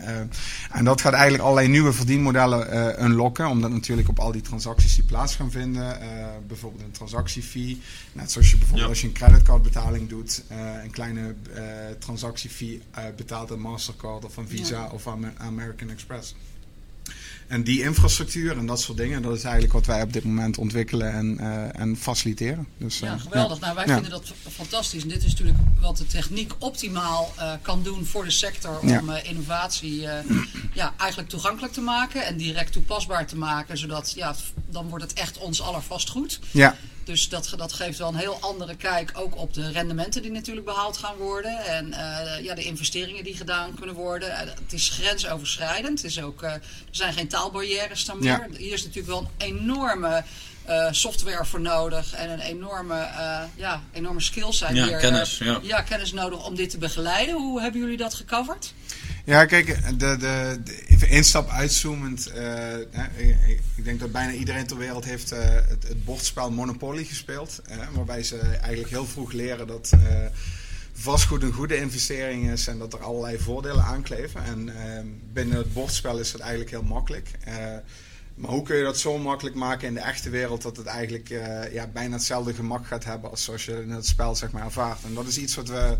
en 0.72 0.84
dat 0.84 1.00
gaat 1.00 1.12
eigenlijk 1.12 1.42
allerlei 1.42 1.68
nieuwe 1.68 1.92
verdienmodellen 1.92 3.04
unlocken, 3.04 3.48
omdat 3.48 3.70
natuurlijk 3.70 4.08
op 4.08 4.18
al 4.18 4.32
die 4.32 4.42
transacties 4.42 4.94
die 4.94 5.04
plaats 5.04 5.34
gaan 5.34 5.45
kan 5.50 5.60
vinden. 5.60 6.00
eh, 6.00 6.26
bijvoorbeeld 6.46 6.82
een 6.82 6.90
transactiefee. 6.90 7.80
Net 8.12 8.32
zoals 8.32 8.50
je 8.50 8.56
bijvoorbeeld 8.56 8.84
Ja. 8.84 8.90
als 8.92 9.00
je 9.00 9.06
een 9.06 9.12
creditcardbetaling 9.12 10.08
doet, 10.08 10.42
eh, 10.48 10.82
een 10.84 10.90
kleine 10.90 11.34
eh, 11.54 11.62
transactiefee 11.98 12.82
eh, 12.90 13.04
betaalt 13.16 13.52
aan 13.52 13.60
Mastercard 13.60 14.24
of 14.24 14.38
aan 14.38 14.48
Visa 14.48 14.80
Ja. 14.80 14.88
of 14.90 15.06
aan 15.06 15.38
American 15.38 15.90
Express. 15.90 16.34
En 17.46 17.62
die 17.64 17.82
infrastructuur 17.82 18.58
en 18.58 18.66
dat 18.66 18.80
soort 18.80 18.98
dingen, 18.98 19.22
dat 19.22 19.36
is 19.36 19.42
eigenlijk 19.42 19.72
wat 19.72 19.86
wij 19.86 20.02
op 20.02 20.12
dit 20.12 20.24
moment 20.24 20.58
ontwikkelen 20.58 21.12
en, 21.12 21.38
eh, 21.38 21.80
en 21.80 21.96
faciliteren. 21.96 22.66
Dus, 22.78 22.98
Ja, 22.98 23.14
eh, 23.14 23.20
geweldig. 23.20 23.60
Nou, 23.60 23.74
wij 23.74 23.86
Ja. 23.86 23.92
vinden 23.92 24.10
dat 24.10 24.32
fantastisch. 24.52 25.02
En 25.02 25.08
dit 25.08 25.24
is 25.24 25.30
natuurlijk 25.30 25.58
wat 25.80 25.96
de 25.96 26.06
techniek 26.06 26.52
optimaal 26.58 27.32
eh, 27.36 27.52
kan 27.62 27.82
doen 27.82 28.04
voor 28.06 28.24
de 28.24 28.30
sector 28.30 28.78
om 28.80 28.88
Ja. 28.88 29.22
innovatie 29.22 30.00
ja, 30.72 30.94
eigenlijk 30.96 31.30
toegankelijk 31.30 31.72
te 31.72 31.80
maken 31.80 32.26
en 32.26 32.36
direct 32.36 32.72
toepasbaar 32.72 33.26
te 33.26 33.36
maken. 33.36 33.78
Zodat 33.78 34.12
ja, 34.16 34.34
dan 34.70 34.88
wordt 34.88 35.04
het 35.04 35.12
echt 35.12 35.38
ons 35.38 35.62
aller 35.62 35.82
vastgoed. 35.82 36.40
Ja, 36.50 36.76
Dus 37.06 37.28
dat, 37.28 37.52
dat 37.56 37.72
geeft 37.72 37.98
wel 37.98 38.08
een 38.08 38.14
heel 38.14 38.38
andere 38.40 38.76
kijk 38.76 39.10
ook 39.14 39.36
op 39.36 39.54
de 39.54 39.70
rendementen 39.70 40.22
die 40.22 40.30
natuurlijk 40.30 40.66
behaald 40.66 40.96
gaan 40.96 41.16
worden. 41.16 41.58
En 41.64 41.92
eh, 41.92 42.44
ja, 42.44 42.54
de 42.54 42.62
investeringen 42.62 43.24
die 43.24 43.36
gedaan 43.36 43.74
kunnen 43.74 43.94
worden. 43.94 44.30
Eh, 44.30 44.38
het 44.38 44.72
is 44.72 44.88
grensoverschrijdend. 44.88 46.02
Het 46.02 46.10
is 46.10 46.22
ook, 46.22 46.42
eh, 46.42 46.52
er 46.52 46.60
zijn 46.90 47.12
geen 47.12 47.28
taalbarrières 47.28 48.04
dan 48.04 48.18
meer. 48.18 48.46
Ja. 48.50 48.56
Hier 48.56 48.72
is 48.72 48.82
natuurlijk 48.84 49.06
wel 49.06 49.30
een 49.38 49.46
enorme 49.46 50.24
software 50.90 51.44
voor 51.44 51.60
nodig. 51.60 52.12
En 52.14 52.30
een 52.30 52.40
enorme, 52.40 53.08
ja, 53.56 53.82
enorme 53.92 54.20
skills 54.20 54.58
zijn 54.58 54.74
Ja, 54.74 54.86
hier. 54.86 54.98
kennis, 54.98 55.38
ja. 55.38 55.58
ja, 55.62 55.82
kennis 55.82 56.12
nodig 56.12 56.46
om 56.46 56.54
dit 56.54 56.70
te 56.70 56.78
begeleiden. 56.78 57.34
Hoe 57.34 57.60
hebben 57.60 57.80
jullie 57.80 57.96
dat 57.96 58.14
gecoverd? 58.14 58.72
Ja, 59.26 59.44
kijk, 59.44 59.98
de, 59.98 60.16
de, 60.16 60.60
de- 60.64 60.86
even 60.86 61.08
één 61.08 61.24
stap 61.24 61.48
uitzoomend. 61.48 62.26
eh, 62.26 62.78
ik, 63.16 63.60
ik 63.76 63.84
denk 63.84 64.00
dat 64.00 64.12
bijna 64.12 64.32
iedereen 64.32 64.66
ter 64.66 64.76
wereld 64.78 65.04
heeft 65.04 65.32
eh, 65.32 65.38
het, 65.68 65.88
het 65.88 66.04
bordspel 66.04 66.50
Monopoly 66.50 67.04
gespeeld. 67.04 67.62
waarbij 67.92 68.22
ze 68.22 68.38
eigenlijk 68.38 68.88
heel 68.90 69.06
vroeg 69.06 69.32
leren 69.32 69.66
dat 69.66 69.90
eh, 69.92 70.00
vastgoed 70.92 71.42
een 71.42 71.52
goede 71.52 71.76
investering 71.76 72.50
is 72.50 72.66
en 72.66 72.78
dat 72.78 72.92
er 72.92 73.02
allerlei 73.02 73.38
voordelen 73.38 73.84
aankleven. 73.84 74.44
En 74.44 74.68
eh, 74.68 75.00
binnen 75.32 75.56
het 75.56 75.72
bordspel 75.72 76.18
is 76.18 76.32
dat 76.32 76.40
eigenlijk 76.40 76.70
heel 76.70 76.82
makkelijk. 76.82 77.30
Maar 78.34 78.50
hoe 78.50 78.62
kun 78.62 78.76
je 78.76 78.82
dat 78.84 78.98
zo 78.98 79.18
makkelijk 79.18 79.56
maken 79.56 79.88
in 79.88 79.94
de 79.94 80.00
echte 80.00 80.30
wereld 80.30 80.62
dat 80.62 80.76
het 80.76 80.86
eigenlijk 80.86 81.28
ja, 81.72 81.86
bijna 81.86 82.14
hetzelfde 82.16 82.54
gemak 82.54 82.86
gaat 82.86 83.04
hebben 83.04 83.30
als 83.30 83.44
zoals 83.44 83.64
je 83.64 83.82
in 83.82 83.90
het 83.90 84.06
spel 84.06 84.34
zeg 84.36 84.50
maar, 84.50 84.64
ervaart? 84.64 85.04
En 85.04 85.14
dat 85.14 85.26
is 85.26 85.38
iets 85.38 85.54
wat 85.54 85.68
we 85.68 85.96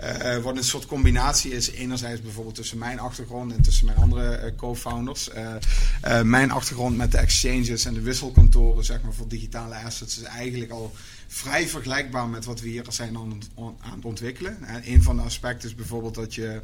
eh, 0.00 0.42
wat 0.42 0.56
een 0.56 0.64
soort 0.64 0.86
combinatie 0.86 1.52
is, 1.52 1.70
enerzijds 1.70 2.20
bijvoorbeeld 2.20 2.54
tussen 2.54 2.78
mijn 2.78 2.98
achtergrond 2.98 3.52
en 3.52 3.62
tussen 3.62 3.86
mijn 3.86 3.98
andere 3.98 4.34
eh, 4.34 4.50
co-founders. 4.56 5.30
Mijn 6.24 6.50
achtergrond 6.50 6.96
met 6.96 7.12
de 7.12 7.18
exchanges 7.18 7.84
en 7.84 7.94
de 7.94 8.00
wisselkantoren 8.00 8.84
zeg 8.84 9.02
maar, 9.02 9.12
voor 9.12 9.28
digitale 9.28 9.74
assets 9.74 10.18
is 10.18 10.22
eigenlijk 10.22 10.70
al 10.70 10.92
vrij 11.32 11.68
vergelijkbaar 11.68 12.28
met 12.28 12.44
wat 12.44 12.60
we 12.60 12.68
hier 12.68 12.84
zijn 12.88 13.16
aan, 13.16 13.30
het- 13.30 13.48
aan 13.80 13.94
het 13.96 14.04
ontwikkelen. 14.04 14.64
En 14.64 14.82
een 14.84 15.02
van 15.02 15.16
de 15.16 15.22
aspecten 15.22 15.68
is 15.68 15.74
bijvoorbeeld 15.74 16.14
dat 16.14 16.34
je 16.34 16.62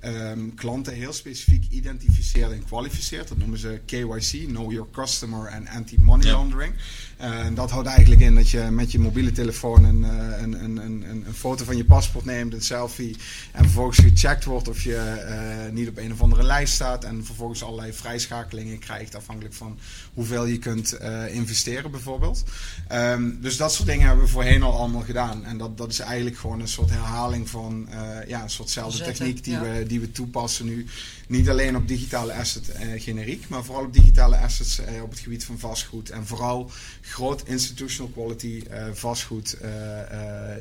ehm, 0.00 0.54
klanten 0.54 0.94
heel 0.94 1.12
specifiek 1.12 1.64
identificeert 1.70 2.52
en 2.52 2.64
kwalificeert. 2.64 3.28
Dat 3.28 3.38
noemen 3.38 3.58
ze 3.58 3.80
KYC, 3.86 4.46
Know 4.46 4.72
Your 4.72 4.86
Customer 4.92 5.46
en 5.46 5.68
Anti-Money 5.68 6.26
Ja. 6.26 6.32
Laundering. 6.32 6.74
Eh, 7.16 7.38
en 7.44 7.54
dat 7.54 7.70
houdt 7.70 7.88
eigenlijk 7.88 8.20
in 8.20 8.34
dat 8.34 8.50
je 8.50 8.60
met 8.60 8.92
je 8.92 8.98
mobiele 8.98 9.32
telefoon 9.32 9.84
een, 9.84 10.04
eh, 10.04 10.40
een, 10.42 10.64
een, 10.64 10.76
een, 10.76 11.02
een, 11.26 11.34
foto 11.34 11.64
van 11.64 11.76
je 11.76 11.84
paspoort 11.84 12.24
neemt, 12.24 12.52
een 12.54 12.62
selfie. 12.62 13.16
En 13.52 13.64
vervolgens 13.64 13.98
gecheckt 13.98 14.44
wordt 14.44 14.68
of 14.68 14.82
je 14.82 14.96
eh, 14.96 15.72
niet 15.72 15.88
op 15.88 15.96
een 15.98 16.12
of 16.12 16.20
andere 16.20 16.42
lijst 16.42 16.74
staat. 16.74 17.04
En 17.04 17.24
vervolgens 17.24 17.62
allerlei 17.62 17.92
vrijschakelingen 17.92 18.78
krijgt 18.78 19.14
afhankelijk 19.14 19.54
van 19.54 19.78
hoeveel 20.14 20.46
je 20.46 20.58
kunt 20.58 20.98
investeren 21.30 21.90
bijvoorbeeld. 21.90 22.44
Ehm, 22.88 23.30
dus 23.40 23.56
dat 23.56 23.72
soort 23.72 23.88
dingen 23.88 24.07
hebben 24.08 24.26
we 24.26 24.32
voorheen 24.32 24.62
al 24.62 24.78
allemaal 24.78 25.02
gedaan. 25.02 25.44
En 25.44 25.58
dat, 25.58 25.78
dat 25.78 25.90
is 25.90 25.98
eigenlijk 25.98 26.36
gewoon 26.36 26.60
een 26.60 26.68
soort 26.68 26.90
herhaling 26.90 27.48
van 27.48 27.88
eh, 27.88 28.28
ja, 28.28 28.42
een 28.42 28.50
soortzelfde 28.50 29.04
techniek 29.04 29.44
die, 29.44 29.52
ja. 29.52 29.60
we, 29.60 29.84
die 29.86 30.00
we 30.00 30.12
toepassen 30.12 30.66
nu. 30.66 30.86
Niet 31.28 31.48
alleen 31.48 31.76
op 31.76 31.88
digitale 31.88 32.32
asset 32.32 32.68
eh, 32.68 33.02
generiek, 33.02 33.48
maar 33.48 33.64
vooral 33.64 33.84
op 33.84 33.92
digitale 33.92 34.36
assets 34.36 34.78
eh, 34.78 35.02
op 35.02 35.10
het 35.10 35.18
gebied 35.18 35.44
van 35.44 35.58
vastgoed. 35.58 36.10
En 36.10 36.26
vooral 36.26 36.70
groot 37.00 37.42
institutional 37.46 38.12
quality 38.12 38.62
vastgoed 38.92 39.56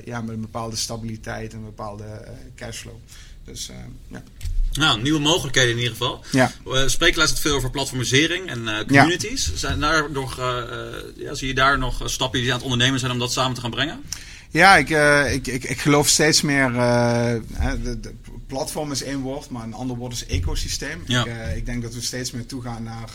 ja, 0.05 0.21
met 0.21 0.35
een 0.35 0.41
bepaalde 0.41 0.75
stabiliteit 0.75 1.51
en 1.51 1.57
een 1.57 1.65
bepaalde 1.65 2.05
cashflow. 2.55 2.95
Dus 3.43 3.71
ja. 4.07 4.23
Nou, 4.77 5.01
nieuwe 5.01 5.19
mogelijkheden 5.19 5.71
in 5.71 5.77
ieder 5.77 5.91
geval. 5.91 6.23
Ja. 6.31 6.51
We 6.63 6.89
spreken 6.89 7.19
laatst 7.19 7.39
veel 7.39 7.55
over 7.55 7.69
platformisering 7.69 8.49
en 8.49 8.67
eh, 8.67 8.85
communities. 8.87 9.51
Zijn 9.55 9.79
daar 9.79 10.11
nog, 10.11 10.39
eh, 10.39 10.57
eh, 10.57 10.93
ja, 11.15 11.33
zie 11.33 11.47
je 11.47 11.53
daar 11.53 11.77
nog 11.77 12.01
eh, 12.01 12.07
stappen 12.07 12.39
die 12.39 12.49
aan 12.49 12.55
het 12.55 12.63
ondernemen 12.63 12.99
zijn 12.99 13.11
om 13.11 13.19
dat 13.19 13.31
samen 13.33 13.55
te 13.55 13.61
gaan 13.61 13.71
brengen? 13.71 14.03
Ja, 14.51 14.77
ik, 14.77 14.89
eh, 14.89 15.33
ik, 15.33 15.47
ik, 15.47 15.63
ik 15.63 15.79
geloof 15.79 16.07
steeds 16.07 16.41
meer. 16.41 16.75
eh, 16.75 17.33
de, 17.83 17.99
de 17.99 18.13
platform 18.47 18.91
is 18.91 19.03
één 19.03 19.19
woord, 19.19 19.49
maar 19.49 19.63
een 19.63 19.73
ander 19.73 19.97
woord 19.97 20.13
is 20.13 20.25
ecosysteem. 20.25 21.03
Ja. 21.05 21.25
Ik, 21.25 21.27
eh, 21.27 21.55
ik 21.55 21.65
denk 21.65 21.81
dat 21.81 21.93
we 21.93 22.01
steeds 22.01 22.31
meer 22.31 22.45
toegaan 22.45 22.83
naar. 22.83 23.09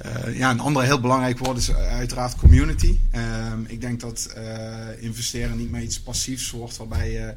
Eh, 0.00 0.28
eh, 0.28 0.38
ja, 0.38 0.50
een 0.50 0.60
ander 0.60 0.82
heel 0.82 1.00
belangrijk 1.00 1.38
woord 1.38 1.56
is 1.56 1.72
uiteraard 1.72 2.36
community. 2.36 2.98
Ehm, 3.10 3.60
ik 3.66 3.80
denk 3.80 4.00
dat 4.00 4.32
eh, 4.36 5.02
investeren 5.02 5.56
niet 5.56 5.70
meer 5.70 5.82
iets 5.82 6.00
passiefs 6.00 6.50
wordt, 6.50 6.76
waarbij 6.76 7.10
je 7.10 7.34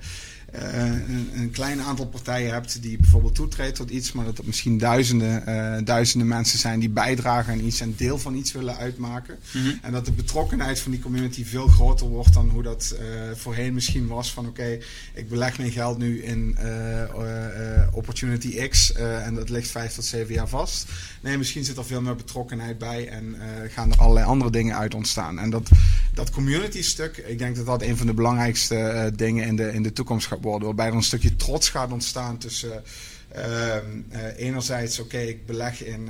eh, 0.54 0.86
een, 0.86 1.30
een 1.36 1.52
klein 1.52 1.82
aantal 1.82 2.08
partijen 2.08 2.54
hebt 2.54 2.82
die 2.82 2.98
bijvoorbeeld 2.98 3.36
toetreden 3.36 3.74
tot 3.74 3.90
iets, 3.90 4.12
maar 4.12 4.26
dat 4.26 4.38
er 4.38 4.44
misschien 4.46 4.78
duizenden, 4.78 5.46
eh, 5.46 5.86
duizenden 5.86 6.28
mensen 6.28 6.60
zijn 6.60 6.80
die 6.80 6.90
bijdragen 6.90 7.54
aan 7.54 7.60
iets 7.60 7.80
en 7.80 7.94
deel 7.98 8.18
van 8.18 8.36
iets 8.36 8.52
willen 8.52 8.78
uitmaken. 8.78 9.38
Mhm. 9.54 9.72
En 9.82 9.92
dat 9.92 10.06
de 10.06 10.12
betrokkenheid 10.12 10.80
van 10.80 10.92
die 10.92 11.00
community 11.00 11.46
veel 11.46 11.68
groter 11.68 12.08
wordt 12.08 12.34
dan 12.34 12.50
hoe 12.50 12.64
dat 12.64 12.96
eh, 13.00 13.06
voorheen 13.36 13.74
misschien 13.74 14.08
was. 14.08 14.32
Van 14.32 14.48
oké, 14.48 14.78
ik 15.14 15.30
beleg 15.30 15.58
mijn 15.58 15.72
geld 15.72 15.98
nu 15.98 16.24
in 16.24 16.56
eh, 16.58 17.02
eh, 17.02 17.82
eh, 17.82 17.96
Opportunity 17.96 18.68
X 18.68 18.94
eh, 18.94 19.26
en 19.26 19.36
dat 19.36 19.50
ligt 19.50 19.72
vijf 19.72 19.94
tot 19.94 20.06
zeven 20.06 20.34
jaar 20.34 20.50
vast. 20.50 20.86
Nee, 21.22 21.38
misschien 21.38 21.66
zit 21.66 21.78
er 21.78 21.86
veel 21.86 22.02
meer 22.02 22.16
betrokkenheid 22.16 22.53
bij 22.78 23.08
en 23.08 23.36
eh, 23.40 23.72
gaan 23.72 23.92
er 23.92 23.98
allerlei 23.98 24.26
andere 24.26 24.52
dingen 24.52 24.76
uit 24.76 24.94
ontstaan. 24.94 25.40
En 25.40 25.50
dat, 25.50 25.70
dat 26.14 26.30
community 26.30 26.82
stuk, 26.82 27.18
ik 27.18 27.38
denk 27.38 27.56
dat 27.56 27.66
dat 27.66 27.82
een 27.82 27.98
van 27.98 28.08
de 28.08 28.14
belangrijkste 28.14 28.76
eh, 28.76 29.12
dingen 29.16 29.46
in 29.46 29.56
de, 29.56 29.74
in 29.74 29.84
de 29.84 29.94
toekomst 29.94 30.28
gaat 30.28 30.42
worden. 30.42 30.68
Waarbij 30.68 30.88
er 30.88 30.94
een 30.94 31.04
stukje 31.04 31.36
trots 31.36 31.70
gaat 31.70 31.92
ontstaan 31.92 32.38
tussen... 32.38 32.84
Ehm, 33.30 33.86
eh, 34.10 34.22
enerzijds, 34.36 35.00
oké, 35.00 35.18
ik 35.18 35.46
beleg 35.46 35.84
in 35.84 36.10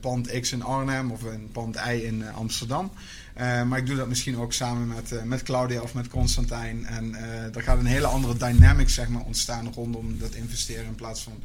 pand 0.00 0.40
X 0.40 0.52
in 0.52 0.62
Arnhem 0.62 1.10
of 1.10 1.24
in 1.24 1.48
pand 1.52 1.76
Y 1.76 1.90
in 1.90 2.24
Amsterdam. 2.28 2.90
Maar 3.36 3.78
ik 3.78 3.86
doe 3.86 3.96
dat 3.96 4.08
misschien 4.08 4.36
ook 4.36 4.52
samen 4.52 4.88
met, 4.88 5.24
met 5.24 5.42
Claudia 5.42 5.80
of 5.80 5.94
met 5.94 6.08
Constantijn. 6.08 6.86
En 6.86 7.14
er 7.54 7.62
gaat 7.62 7.78
een 7.78 7.86
hele 7.86 8.06
andere 8.06 8.36
dynamic 8.36 8.88
zeg 8.88 9.08
maar, 9.08 9.22
ontstaan 9.22 9.72
rondom 9.74 10.18
dat 10.18 10.34
investeren 10.34 10.84
in 10.84 10.94
plaats 10.94 11.22
van 11.22 11.42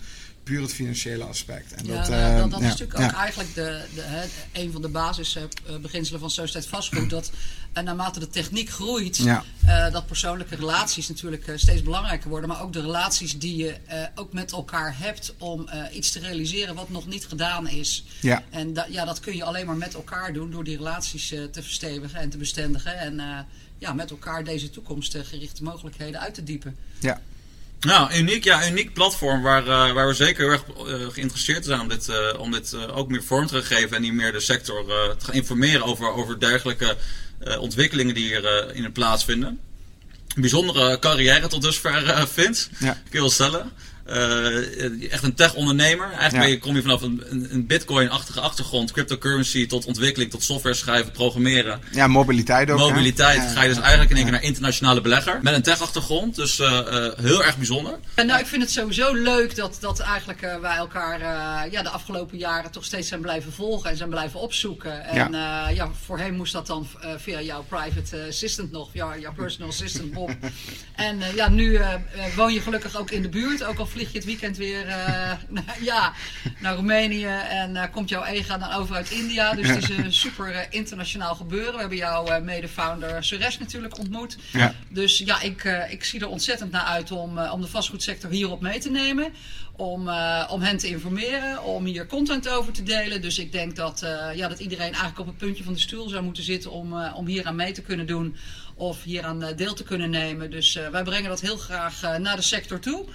puur 0.50 0.62
het 0.62 0.74
financiële 0.74 1.24
aspect. 1.24 1.74
En 1.74 1.86
Ja, 1.86 1.94
dat, 2.00 2.10
nou, 2.10 2.22
eh, 2.34 2.38
dat, 2.40 2.52
dat 2.52 2.60
ja, 2.60 2.66
is 2.66 2.72
natuurlijk 2.80 3.00
ook 3.00 3.20
eigenlijk 3.20 3.54
de, 3.54 3.82
de, 3.96 4.28
een 4.54 4.72
van 4.72 4.82
de 4.82 4.88
basisbeginselen 4.88 6.20
van 6.20 6.30
Sociëteit 6.32 6.68
Vastgoed. 6.68 7.10
Dat 7.10 7.32
eh, 7.74 7.84
naarmate 7.84 8.20
de 8.20 8.28
techniek 8.28 8.70
groeit, 8.70 9.18
Ja. 9.18 9.44
eh, 9.66 9.92
dat 9.92 10.06
persoonlijke 10.06 10.56
relaties 10.56 11.08
natuurlijk 11.08 11.48
eh, 11.48 11.58
steeds 11.58 11.84
belangrijker 11.84 12.30
worden. 12.30 12.50
Maar 12.50 12.62
ook 12.62 12.74
de 12.74 12.82
relaties 12.82 13.40
die 13.40 13.56
je 13.56 13.76
ook 14.16 14.34
met 14.34 14.52
elkaar 14.52 14.98
hebt 14.98 15.34
om 15.38 15.70
iets 15.94 16.12
te 16.12 16.20
realiseren 16.20 16.76
wat 16.76 16.90
nog 16.90 17.08
niet 17.08 17.26
gedaan 17.26 17.68
is. 17.68 18.04
Ja. 18.22 18.44
En 18.50 18.74
da- 18.74 18.88
ja, 18.90 19.06
dat 19.06 19.20
kun 19.20 19.36
je 19.36 19.44
alleen 19.44 19.66
maar 19.66 19.78
met 19.78 19.94
elkaar 19.94 20.34
doen 20.34 20.52
door 20.52 20.64
die 20.64 20.78
relaties 20.78 21.28
te 21.28 21.50
verstevigen 21.64 22.20
en 22.20 22.30
te 22.30 22.38
bestendigen. 22.38 22.98
En 22.98 23.46
ja, 23.78 23.94
met 23.94 24.10
elkaar 24.12 24.44
deze 24.44 24.70
toekomstgerichte 24.70 25.64
mogelijkheden 25.64 26.20
uit 26.20 26.34
te 26.34 26.44
diepen. 26.44 26.76
Ja. 27.00 27.22
Nou, 27.80 28.14
uniek, 28.18 28.44
ja, 28.44 28.68
uniek 28.70 28.94
platform 28.94 29.42
waar, 29.42 29.62
eh, 29.68 29.92
waar 29.92 30.08
we 30.08 30.14
zeker 30.14 30.44
heel 30.44 30.52
erg 30.52 30.64
eh, 30.64 31.14
geïnteresseerd 31.14 31.66
zijn 31.66 31.80
om 31.80 31.88
dit, 31.88 32.10
eh, 32.10 32.40
om 32.40 32.52
dit 32.52 32.76
ook 32.88 33.10
meer 33.10 33.24
vorm 33.24 33.48
te 33.48 33.64
geven 33.64 33.96
en 33.96 34.02
niet 34.02 34.14
meer 34.14 34.32
de 34.32 34.40
sector 34.40 34.86
te 34.86 35.26
gaan 35.26 35.34
informeren 35.34 35.84
over, 35.84 36.14
over 36.14 36.40
dergelijke 36.40 36.98
ontwikkelingen 37.60 38.14
die 38.14 38.28
hier 38.28 38.76
in 38.76 38.92
plaatsvinden. 38.92 39.60
Een 40.36 40.42
bijzondere 40.42 41.00
carrière 41.00 41.48
tot 41.48 41.62
dusver 41.62 42.28
vindt, 42.28 42.70
Ja. 42.80 42.92
kun 42.94 43.02
je 43.12 43.20
wel 43.20 43.30
stellen. 43.30 43.72
Eh, 44.10 45.12
echt 45.12 45.24
een 45.24 45.34
tech-ondernemer. 45.34 46.06
Eigenlijk 46.06 46.34
Ja. 46.34 46.40
ben 46.40 46.50
je, 46.50 46.60
kom 46.60 46.76
je 46.76 46.82
vanaf 46.82 47.02
een, 47.02 47.24
een, 47.30 47.48
een 47.52 47.66
bitcoin-achtige 47.66 48.40
achtergrond, 48.40 48.92
cryptocurrency 48.92 49.68
tot 49.68 49.86
ontwikkeling, 49.86 50.32
tot 50.32 50.44
software 50.44 50.76
schrijven, 50.76 51.12
programmeren. 51.12 51.80
ja, 51.92 52.08
mobiliteit 52.08 52.70
ook. 52.70 52.80
Mobiliteit 52.80 53.38
Ja, 53.38 53.48
ga 53.48 53.62
je 53.62 53.70
dus 53.70 53.80
eigenlijk 53.80 54.10
in 54.10 54.16
één 54.16 54.26
ja. 54.26 54.32
keer 54.32 54.40
naar 54.40 54.50
internationale 54.50 55.02
belegger. 55.02 55.40
Met 55.42 55.54
een 55.54 55.62
tech-achtergrond, 55.62 56.36
dus 56.36 56.60
eh, 56.60 56.78
eh, 56.78 57.14
heel 57.18 57.44
erg 57.44 57.58
bijzonder. 57.58 58.00
En 58.14 58.26
nou, 58.26 58.40
ik 58.40 58.46
vind 58.46 58.62
het 58.62 58.72
sowieso 58.72 59.14
leuk 59.14 59.56
dat, 59.56 59.78
dat 59.80 60.00
eigenlijk 60.00 60.42
wij 60.62 60.76
elkaar 60.76 61.22
eh, 61.22 61.72
ja, 61.72 61.82
de 61.82 61.90
afgelopen 61.90 62.38
jaren 62.38 62.72
toch 62.72 62.86
steeds 62.86 63.08
zijn 63.08 63.22
blijven 63.22 63.54
volgen 63.54 63.90
en 63.90 63.98
zijn 63.98 64.10
blijven 64.10 64.40
opzoeken. 64.40 65.06
En 65.06 65.32
ja, 65.32 65.70
ja 65.70 65.92
voorheen 66.06 66.36
moest 66.36 66.54
dat 66.54 66.68
dan 66.68 66.88
via 67.18 67.42
jouw 67.42 67.64
private 67.64 68.26
assistant 68.28 68.72
nog, 68.72 68.90
jouw, 68.94 69.20
jouw 69.20 69.34
personal 69.34 69.70
assistant 69.70 70.14
Bob. 70.14 70.30
en 70.96 71.22
eh, 71.22 71.36
ja, 71.36 71.50
nu 71.50 71.80
woon 72.36 72.54
je 72.54 72.62
gelukkig 72.62 72.98
ook 72.98 73.12
in 73.12 73.22
de 73.22 73.30
buurt, 73.30 73.64
ook 73.64 73.80
al 73.80 73.86
vlieg 74.00 74.12
je 74.12 74.18
het 74.18 74.28
weekend 74.28 74.58
weer 74.58 74.88
uh, 74.98 75.32
ja, 75.82 76.14
naar 76.60 76.76
Roemenië 76.76 77.26
en 77.50 77.76
uh, 77.76 77.84
komt 77.92 78.10
jouw 78.10 78.24
EGA 78.24 78.58
dan 78.58 78.72
over 78.72 78.96
uit 78.96 79.10
India. 79.10 79.54
Dus 79.54 79.68
het 79.68 79.90
is 79.90 79.98
een 79.98 80.14
super 80.14 80.68
internationaal 80.70 81.36
gebeuren. 81.36 81.74
We 81.74 81.80
hebben 81.80 81.98
jouw 81.98 82.42
mede-founder 82.42 83.24
Suresh 83.24 83.58
natuurlijk 83.58 83.98
ontmoet. 83.98 84.38
Ja. 84.52 84.74
Dus 84.90 85.18
ja, 85.18 85.42
ik, 85.42 85.64
ik 85.90 86.04
zie 86.04 86.20
er 86.20 86.28
ontzettend 86.28 86.72
naar 86.72 86.84
uit 86.84 87.12
om, 87.12 87.40
om 87.40 87.62
de 87.62 87.68
vastgoedsector 87.68 88.32
hierop 88.32 88.62
mee 88.62 88.80
te 88.80 88.90
nemen. 88.90 89.34
Om, 89.76 90.10
om 90.50 90.62
hen 90.62 90.78
te 90.78 90.88
informeren, 90.88 91.64
om 91.64 91.86
hier 91.86 92.06
content 92.06 92.50
over 92.50 92.74
te 92.74 92.84
delen. 92.84 93.22
Dus 93.22 93.40
ik 93.40 93.52
denk 93.52 93.76
dat, 93.76 94.00
ja, 94.36 94.48
dat 94.48 94.60
iedereen 94.60 94.92
eigenlijk 94.92 95.20
op 95.20 95.26
het 95.26 95.38
puntje 95.38 95.64
van 95.64 95.74
de 95.74 95.80
stoel 95.80 96.10
zou 96.10 96.24
moeten 96.24 96.44
zitten 96.44 96.72
om, 96.72 97.04
om 97.04 97.28
hier 97.28 97.46
aan 97.46 97.56
mee 97.56 97.72
te 97.72 97.82
kunnen 97.82 98.06
doen 98.06 98.36
of 98.76 99.04
hier 99.04 99.24
aan 99.24 99.54
deel 99.56 99.74
te 99.74 99.84
kunnen 99.84 100.10
nemen. 100.10 100.52
Dus 100.52 100.76
uh, 100.76 100.88
wij 100.88 101.04
brengen 101.04 101.30
dat 101.30 101.42
heel 101.42 101.58
graag 101.58 102.04
uh, 102.04 102.16
naar 102.16 102.36
de 102.36 102.42
sector 102.42 102.80
toe. 102.80 103.06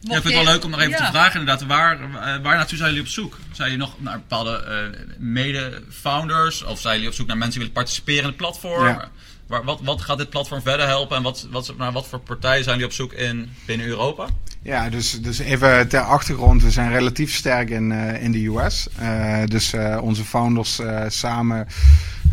Ja, 0.00 0.16
ik 0.16 0.22
vind 0.22 0.34
het 0.34 0.44
wel 0.44 0.52
leuk 0.52 0.64
om 0.64 0.70
nog 0.70 0.80
even 0.80 0.96
te 0.96 1.04
vragen 1.04 1.40
inderdaad. 1.40 1.66
Waar, 1.66 1.98
waar 2.42 2.56
naartoe 2.56 2.78
zijn 2.78 2.88
jullie 2.88 3.04
op 3.04 3.10
zoek? 3.10 3.38
Zijn 3.52 3.70
jullie 3.70 3.84
nog 3.84 3.94
naar 4.00 4.18
bepaalde 4.18 4.64
uh, 4.92 5.00
mede-founders? 5.18 6.64
Of 6.64 6.80
zijn 6.80 6.94
jullie 6.94 7.08
op 7.08 7.14
zoek 7.14 7.26
naar 7.26 7.36
mensen 7.36 7.60
die 7.60 7.68
willen 7.68 7.84
participeren 7.84 8.22
in 8.22 8.28
het 8.28 8.36
platform? 8.36 8.86
Ja. 8.86 9.10
Waar, 9.46 9.64
wat, 9.64 9.80
wat 9.82 10.00
gaat 10.00 10.18
dit 10.18 10.30
platform 10.30 10.62
verder 10.62 10.86
helpen? 10.86 11.16
En 11.16 11.22
wat, 11.22 11.46
wat, 11.50 11.74
naar 11.78 11.92
wat 11.92 12.06
voor 12.06 12.20
partijen 12.20 12.64
zijn 12.64 12.78
jullie 12.78 12.90
op 12.90 12.96
zoek 12.96 13.12
in, 13.12 13.50
binnen 13.66 13.86
Europa? 13.86 14.26
Ja, 14.62 14.88
dus, 14.88 15.20
dus 15.20 15.38
even 15.38 15.88
ter 15.88 16.00
achtergrond. 16.00 16.62
We 16.62 16.70
zijn 16.70 16.92
relatief 16.92 17.34
sterk 17.34 17.70
in, 17.70 17.90
uh, 17.90 18.22
in 18.22 18.32
de 18.32 18.46
US. 18.46 18.88
Uh, 19.00 19.44
dus 19.44 19.74
uh, 19.74 19.98
onze 20.02 20.24
founders 20.24 20.80
samen 21.08 21.66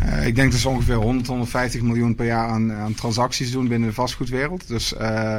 uh, 0.02 0.26
ik 0.26 0.34
denk 0.34 0.50
dat 0.50 0.60
ze 0.60 0.68
ongeveer 0.68 0.94
100, 0.94 1.26
150 1.26 1.82
miljoen 1.82 2.14
per 2.14 2.26
jaar 2.26 2.48
aan, 2.48 2.72
aan 2.72 2.94
transacties 2.94 3.50
doen 3.50 3.68
binnen 3.68 3.88
de 3.88 3.94
vastgoedwereld. 3.94 4.68
Dus 4.68 4.92
uh, 4.92 5.00
uh, 5.00 5.36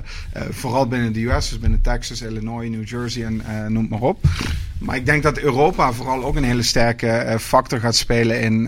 vooral 0.50 0.88
binnen 0.88 1.14
de 1.14 1.24
US, 1.26 1.50
dus 1.50 1.60
binnen 1.60 1.82
Texas, 1.82 2.22
Illinois, 2.22 2.70
New 2.70 2.88
Jersey 2.88 3.26
en 3.26 3.74
noem 3.74 3.88
maar 3.90 4.02
op. 4.02 4.20
Maar 4.80 4.96
ik 4.96 5.06
denk 5.06 5.24
dat 5.24 5.40
Europa 5.40 5.92
vooral 5.92 6.24
ook 6.24 6.36
een 6.36 6.44
hele 6.44 6.64
sterke 6.64 7.38
factor 7.40 7.80
gaat 7.80 7.96
spelen 7.96 8.42
in, 8.42 8.68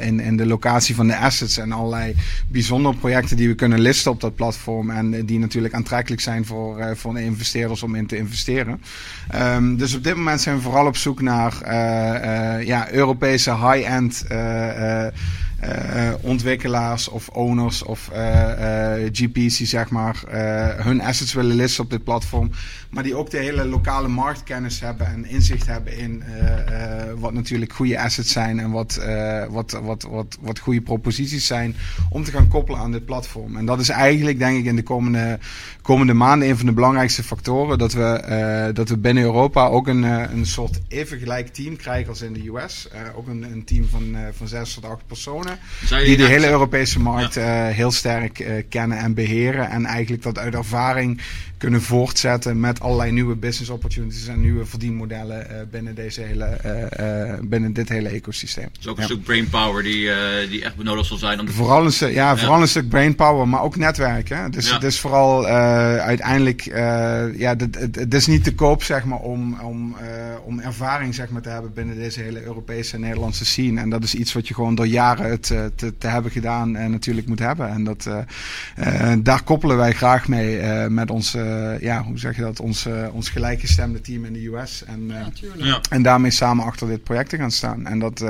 in, 0.00 0.20
in 0.20 0.36
de 0.36 0.46
locatie 0.46 0.94
van 0.94 1.06
de 1.06 1.16
assets 1.16 1.58
en 1.58 1.72
allerlei 1.72 2.14
bijzondere 2.48 2.94
projecten 2.94 3.36
die 3.36 3.48
we 3.48 3.54
kunnen 3.54 3.80
listen 3.80 4.10
op 4.10 4.20
dat 4.20 4.34
platform. 4.34 4.90
En 4.90 5.26
die 5.26 5.38
natuurlijk 5.38 5.74
aantrekkelijk 5.74 6.22
zijn 6.22 6.44
voor, 6.44 6.96
voor 6.96 7.20
investeerders 7.20 7.82
om 7.82 7.94
in 7.94 8.06
te 8.06 8.16
investeren. 8.16 8.82
Um, 9.34 9.76
dus 9.76 9.94
op 9.94 10.04
dit 10.04 10.16
moment 10.16 10.40
zijn 10.40 10.56
we 10.56 10.62
vooral 10.62 10.86
op 10.86 10.96
zoek 10.96 11.20
naar 11.20 11.54
ja, 12.64 12.92
Europese 12.92 13.56
high-end 13.56 14.24
uh, 15.64 16.12
ontwikkelaars 16.20 17.08
of 17.08 17.28
owners 17.28 17.82
of 17.82 18.10
GP's 19.12 19.56
die 19.56 19.66
zeg 19.66 19.90
maar 19.90 20.22
hun 20.76 21.00
assets 21.00 21.32
willen 21.32 21.56
listen 21.56 21.84
op 21.84 21.90
dit 21.90 22.04
platform. 22.04 22.50
Maar 22.90 23.02
die 23.02 23.14
ook 23.14 23.30
de 23.30 23.38
hele 23.38 23.64
lokale 23.64 24.08
marktkennis 24.08 24.80
hebben 24.80 25.06
en 25.06 25.26
inzicht 25.26 25.66
hebben 25.66 25.96
in 25.96 26.22
wat 27.18 27.32
natuurlijk 27.32 27.72
goede 27.72 28.00
assets 28.00 28.32
zijn 28.32 28.58
en 28.60 28.70
wat, 28.70 29.00
wat, 29.50 29.70
wat, 29.82 30.02
wat, 30.02 30.38
wat 30.40 30.58
goede 30.58 30.80
proposities 30.80 31.46
zijn 31.46 31.76
om 32.10 32.24
te 32.24 32.30
gaan 32.30 32.48
koppelen 32.48 32.80
aan 32.80 32.92
dit 32.92 33.04
platform. 33.04 33.56
En 33.56 33.66
dat 33.66 33.80
is 33.80 33.88
eigenlijk 33.88 34.38
denk 34.38 34.58
ik 34.58 34.64
in 34.64 34.76
de 34.76 34.82
komende, 34.82 35.38
komende 35.82 36.12
maanden 36.14 36.48
een 36.48 36.56
van 36.56 36.66
de 36.66 36.72
belangrijkste 36.72 37.22
factoren. 37.22 37.78
Dat 37.78 37.92
we, 37.92 38.70
dat 38.74 38.88
we 38.88 38.98
binnen 38.98 39.22
Europa 39.22 39.66
ook 39.66 39.86
een, 39.88 40.02
een 40.02 40.46
soort 40.46 40.80
even 40.88 41.18
gelijk 41.18 41.48
team 41.48 41.76
krijgen 41.76 42.08
als 42.08 42.22
in 42.22 42.32
de 42.32 42.48
US. 42.48 42.88
ook 43.16 43.28
een, 43.28 43.42
een 43.42 43.64
team 43.64 43.88
van, 43.88 44.16
van 44.32 44.48
zes 44.48 44.74
tot 44.74 44.84
acht 44.84 45.06
personen. 45.06 45.51
Die 46.04 46.16
de 46.16 46.26
hele 46.26 46.48
Europese 46.48 47.00
markt 47.00 47.34
ja. 47.34 47.68
uh, 47.68 47.74
heel 47.74 47.90
sterk 47.90 48.38
uh, 48.38 48.52
kennen 48.68 48.98
en 48.98 49.14
beheren. 49.14 49.70
En 49.70 49.84
eigenlijk 49.84 50.22
dat 50.22 50.38
uit 50.38 50.54
ervaring 50.54 51.20
kunnen 51.58 51.82
voortzetten 51.82 52.60
met 52.60 52.80
allerlei 52.80 53.12
nieuwe 53.12 53.34
business 53.34 53.70
opportunities 53.70 54.26
en 54.26 54.40
nieuwe 54.40 54.66
verdienmodellen 54.66 55.46
uh, 55.50 55.56
binnen, 55.70 55.94
deze 55.94 56.20
hele, 56.20 57.40
binnen 57.42 57.72
dit 57.72 57.88
hele 57.88 58.08
ecosysteem. 58.08 58.68
Dus 58.72 58.88
ook 58.88 58.96
een 58.96 59.02
ja. 59.02 59.08
stuk 59.08 59.22
brainpower 59.22 59.82
die, 59.82 60.10
die 60.48 60.64
echt 60.64 60.76
benodigd 60.76 61.08
zal 61.08 61.16
zijn. 61.16 61.40
Om 61.40 61.46
de... 61.46 61.52
vooral, 61.52 61.86
een, 61.86 61.92
ja, 61.98 62.08
ja, 62.08 62.36
vooral 62.36 62.60
een 62.60 62.68
stuk 62.68 62.88
brainpower, 62.88 63.48
maar 63.48 63.62
ook 63.62 63.76
netwerk. 63.76 64.28
Hè? 64.28 64.50
Dus 64.50 64.72
het 64.72 64.82
is 64.82 65.00
vooral 65.00 65.46
uiteindelijk, 65.46 66.62
ja, 67.36 67.56
het 67.92 68.14
is 68.14 68.26
niet 68.26 68.44
te 68.44 68.54
koop 68.54 68.82
zeg 68.82 69.04
maar, 69.04 69.18
om, 69.18 69.60
om, 69.60 69.96
om 70.44 70.60
ervaring 70.60 71.14
zeg 71.14 71.28
maar, 71.28 71.42
te 71.42 71.48
hebben 71.48 71.72
binnen 71.72 71.96
deze 71.96 72.20
hele 72.20 72.42
Europese 72.42 72.94
en 72.94 73.00
Nederlandse 73.00 73.44
scene. 73.44 73.80
En 73.80 73.90
dat 73.90 74.02
is 74.02 74.14
iets 74.14 74.32
wat 74.32 74.48
je 74.48 74.54
gewoon 74.54 74.74
door 74.74 74.86
jaren 74.86 75.40
te, 75.42 75.72
te, 75.74 75.98
te, 75.98 76.06
hebben 76.06 76.30
gedaan 76.30 76.76
en 76.76 76.90
natuurlijk 76.90 77.26
moet 77.26 77.38
hebben. 77.38 77.68
En 77.68 77.84
dat, 77.84 78.08
uh, 78.08 79.12
daar 79.18 79.42
koppelen 79.42 79.76
wij 79.76 79.92
graag 79.92 80.28
mee 80.28 80.60
uh, 80.60 80.86
met 80.86 81.10
ons, 81.10 81.32
ja, 81.80 82.02
hoe 82.02 82.18
zeg 82.18 82.36
je 82.36 82.42
dat, 82.42 82.60
ons, 82.60 82.88
ons 83.12 83.28
gelijkgestemde 83.28 84.00
team 84.00 84.24
in 84.24 84.32
de 84.32 84.46
US. 84.46 84.84
En, 84.84 85.12
ja, 85.56 85.80
en 85.90 86.02
daarmee 86.02 86.30
samen 86.30 86.64
achter 86.64 86.88
dit 86.88 87.04
project 87.04 87.28
te 87.28 87.36
gaan 87.36 87.50
staan. 87.50 87.86
En 87.86 87.98
dat, 87.98 88.24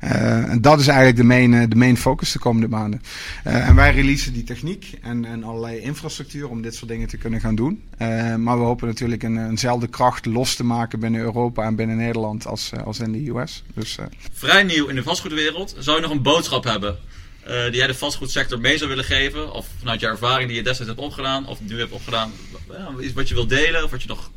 en 0.00 0.60
dat 0.60 0.80
is 0.80 0.86
eigenlijk 0.86 1.16
de 1.16 1.24
main, 1.24 1.68
de 1.68 1.76
main 1.76 1.96
focus 1.96 2.32
de 2.32 2.38
komende 2.38 2.68
maanden. 2.68 3.02
en 3.42 3.74
wij 3.74 3.92
releasen 3.92 4.32
die 4.32 4.44
techniek 4.44 4.98
en, 5.02 5.24
en 5.24 5.44
allerlei 5.44 5.78
infrastructuur 5.78 6.48
om 6.48 6.62
dit 6.62 6.74
soort 6.74 6.90
dingen 6.90 7.08
te 7.08 7.16
kunnen 7.16 7.40
gaan 7.40 7.54
doen. 7.54 7.82
maar 8.38 8.58
we 8.58 8.64
hopen 8.64 8.86
natuurlijk 8.86 9.22
een, 9.22 9.48
eenzelfde 9.48 9.86
kracht 9.86 10.26
los 10.26 10.54
te 10.54 10.64
maken 10.64 11.00
binnen 11.00 11.20
Europa 11.20 11.62
en 11.62 11.76
binnen 11.76 11.96
Nederland 11.96 12.46
als, 12.46 12.72
als 12.84 13.00
in 13.00 13.12
de 13.12 13.30
US. 13.30 13.64
Dus, 13.74 13.98
Vrij 14.32 14.62
nieuw 14.62 14.86
in 14.86 14.94
de 14.94 15.02
vastgoedwereld. 15.02 15.74
Zou 15.78 15.96
je 15.96 16.02
nog 16.02 16.10
een 16.10 16.22
boodschap 16.24 16.64
hebben 16.64 16.98
uh, 17.48 17.64
die 17.64 17.74
jij 17.74 17.86
de 17.86 17.94
vastgoedsector 17.94 18.60
mee 18.60 18.76
zou 18.76 18.88
willen 18.88 19.04
geven? 19.04 19.52
Of 19.52 19.66
vanuit 19.78 20.00
je 20.00 20.06
ervaring 20.06 20.48
die 20.48 20.56
je 20.56 20.62
destijds 20.62 20.92
hebt 20.92 21.04
opgedaan, 21.04 21.46
of 21.46 21.60
nu 21.60 21.78
hebt 21.78 21.92
opgedaan, 21.92 22.32
iets 23.00 23.12
wat 23.12 23.28
je 23.28 23.34
wilt 23.34 23.48
delen, 23.48 23.84
of 23.84 23.90
wat 23.90 24.02
je 24.02 24.08
nog... 24.08 24.30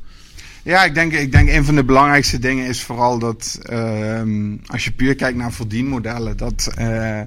Ja, 0.64 0.84
ik 0.84 0.94
denk, 0.94 1.14
ik 1.14 1.32
denk 1.32 1.50
een 1.50 1.66
van 1.66 1.76
de 1.76 1.84
belangrijkste 1.84 2.40
dingen 2.40 2.68
is 2.68 2.82
vooral 2.82 3.20
dat 3.20 3.60
uh, 3.70 4.22
als 4.66 4.84
je 4.84 4.92
puur 4.92 5.16
kijkt 5.16 5.38
naar 5.38 5.52
verdienmodellen, 5.52 6.38
dat 6.38 6.74
uh, 6.80 7.22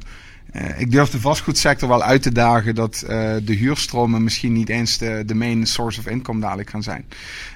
uh, 0.53 0.81
ik 0.81 0.91
durf 0.91 1.11
de 1.11 1.21
vastgoedsector 1.21 1.89
wel 1.89 2.03
uit 2.03 2.23
te 2.23 2.33
dagen 2.33 2.75
dat 2.75 3.03
uh, 3.03 3.09
de 3.43 3.55
huurstromen 3.55 4.23
misschien 4.25 4.53
niet 4.53 4.69
eens 4.69 4.99
de, 4.99 5.35
main 5.35 5.67
source 5.67 6.01
of 6.01 6.07
income 6.07 6.41
dadelijk 6.41 6.71
gaan 6.71 6.83
zijn. 6.83 7.05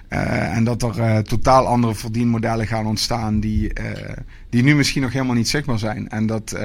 Uh, 0.08 0.56
en 0.56 0.64
dat 0.64 0.82
er 0.82 1.24
totaal 1.24 1.66
andere 1.66 1.94
verdienmodellen 1.94 2.66
gaan 2.66 2.86
ontstaan 2.86 3.40
die, 3.40 3.72
die 4.50 4.62
nu 4.62 4.74
misschien 4.74 5.02
nog 5.02 5.12
helemaal 5.12 5.34
niet 5.34 5.48
zichtbaar 5.48 5.78
zijn. 5.78 6.08
En 6.08 6.26
dat, 6.26 6.56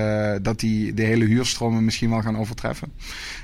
dat 0.41 0.59
die 0.59 0.93
de 0.93 1.03
hele 1.03 1.25
huurstromen 1.25 1.85
misschien 1.85 2.09
wel 2.09 2.21
gaan 2.21 2.37
overtreffen. 2.37 2.91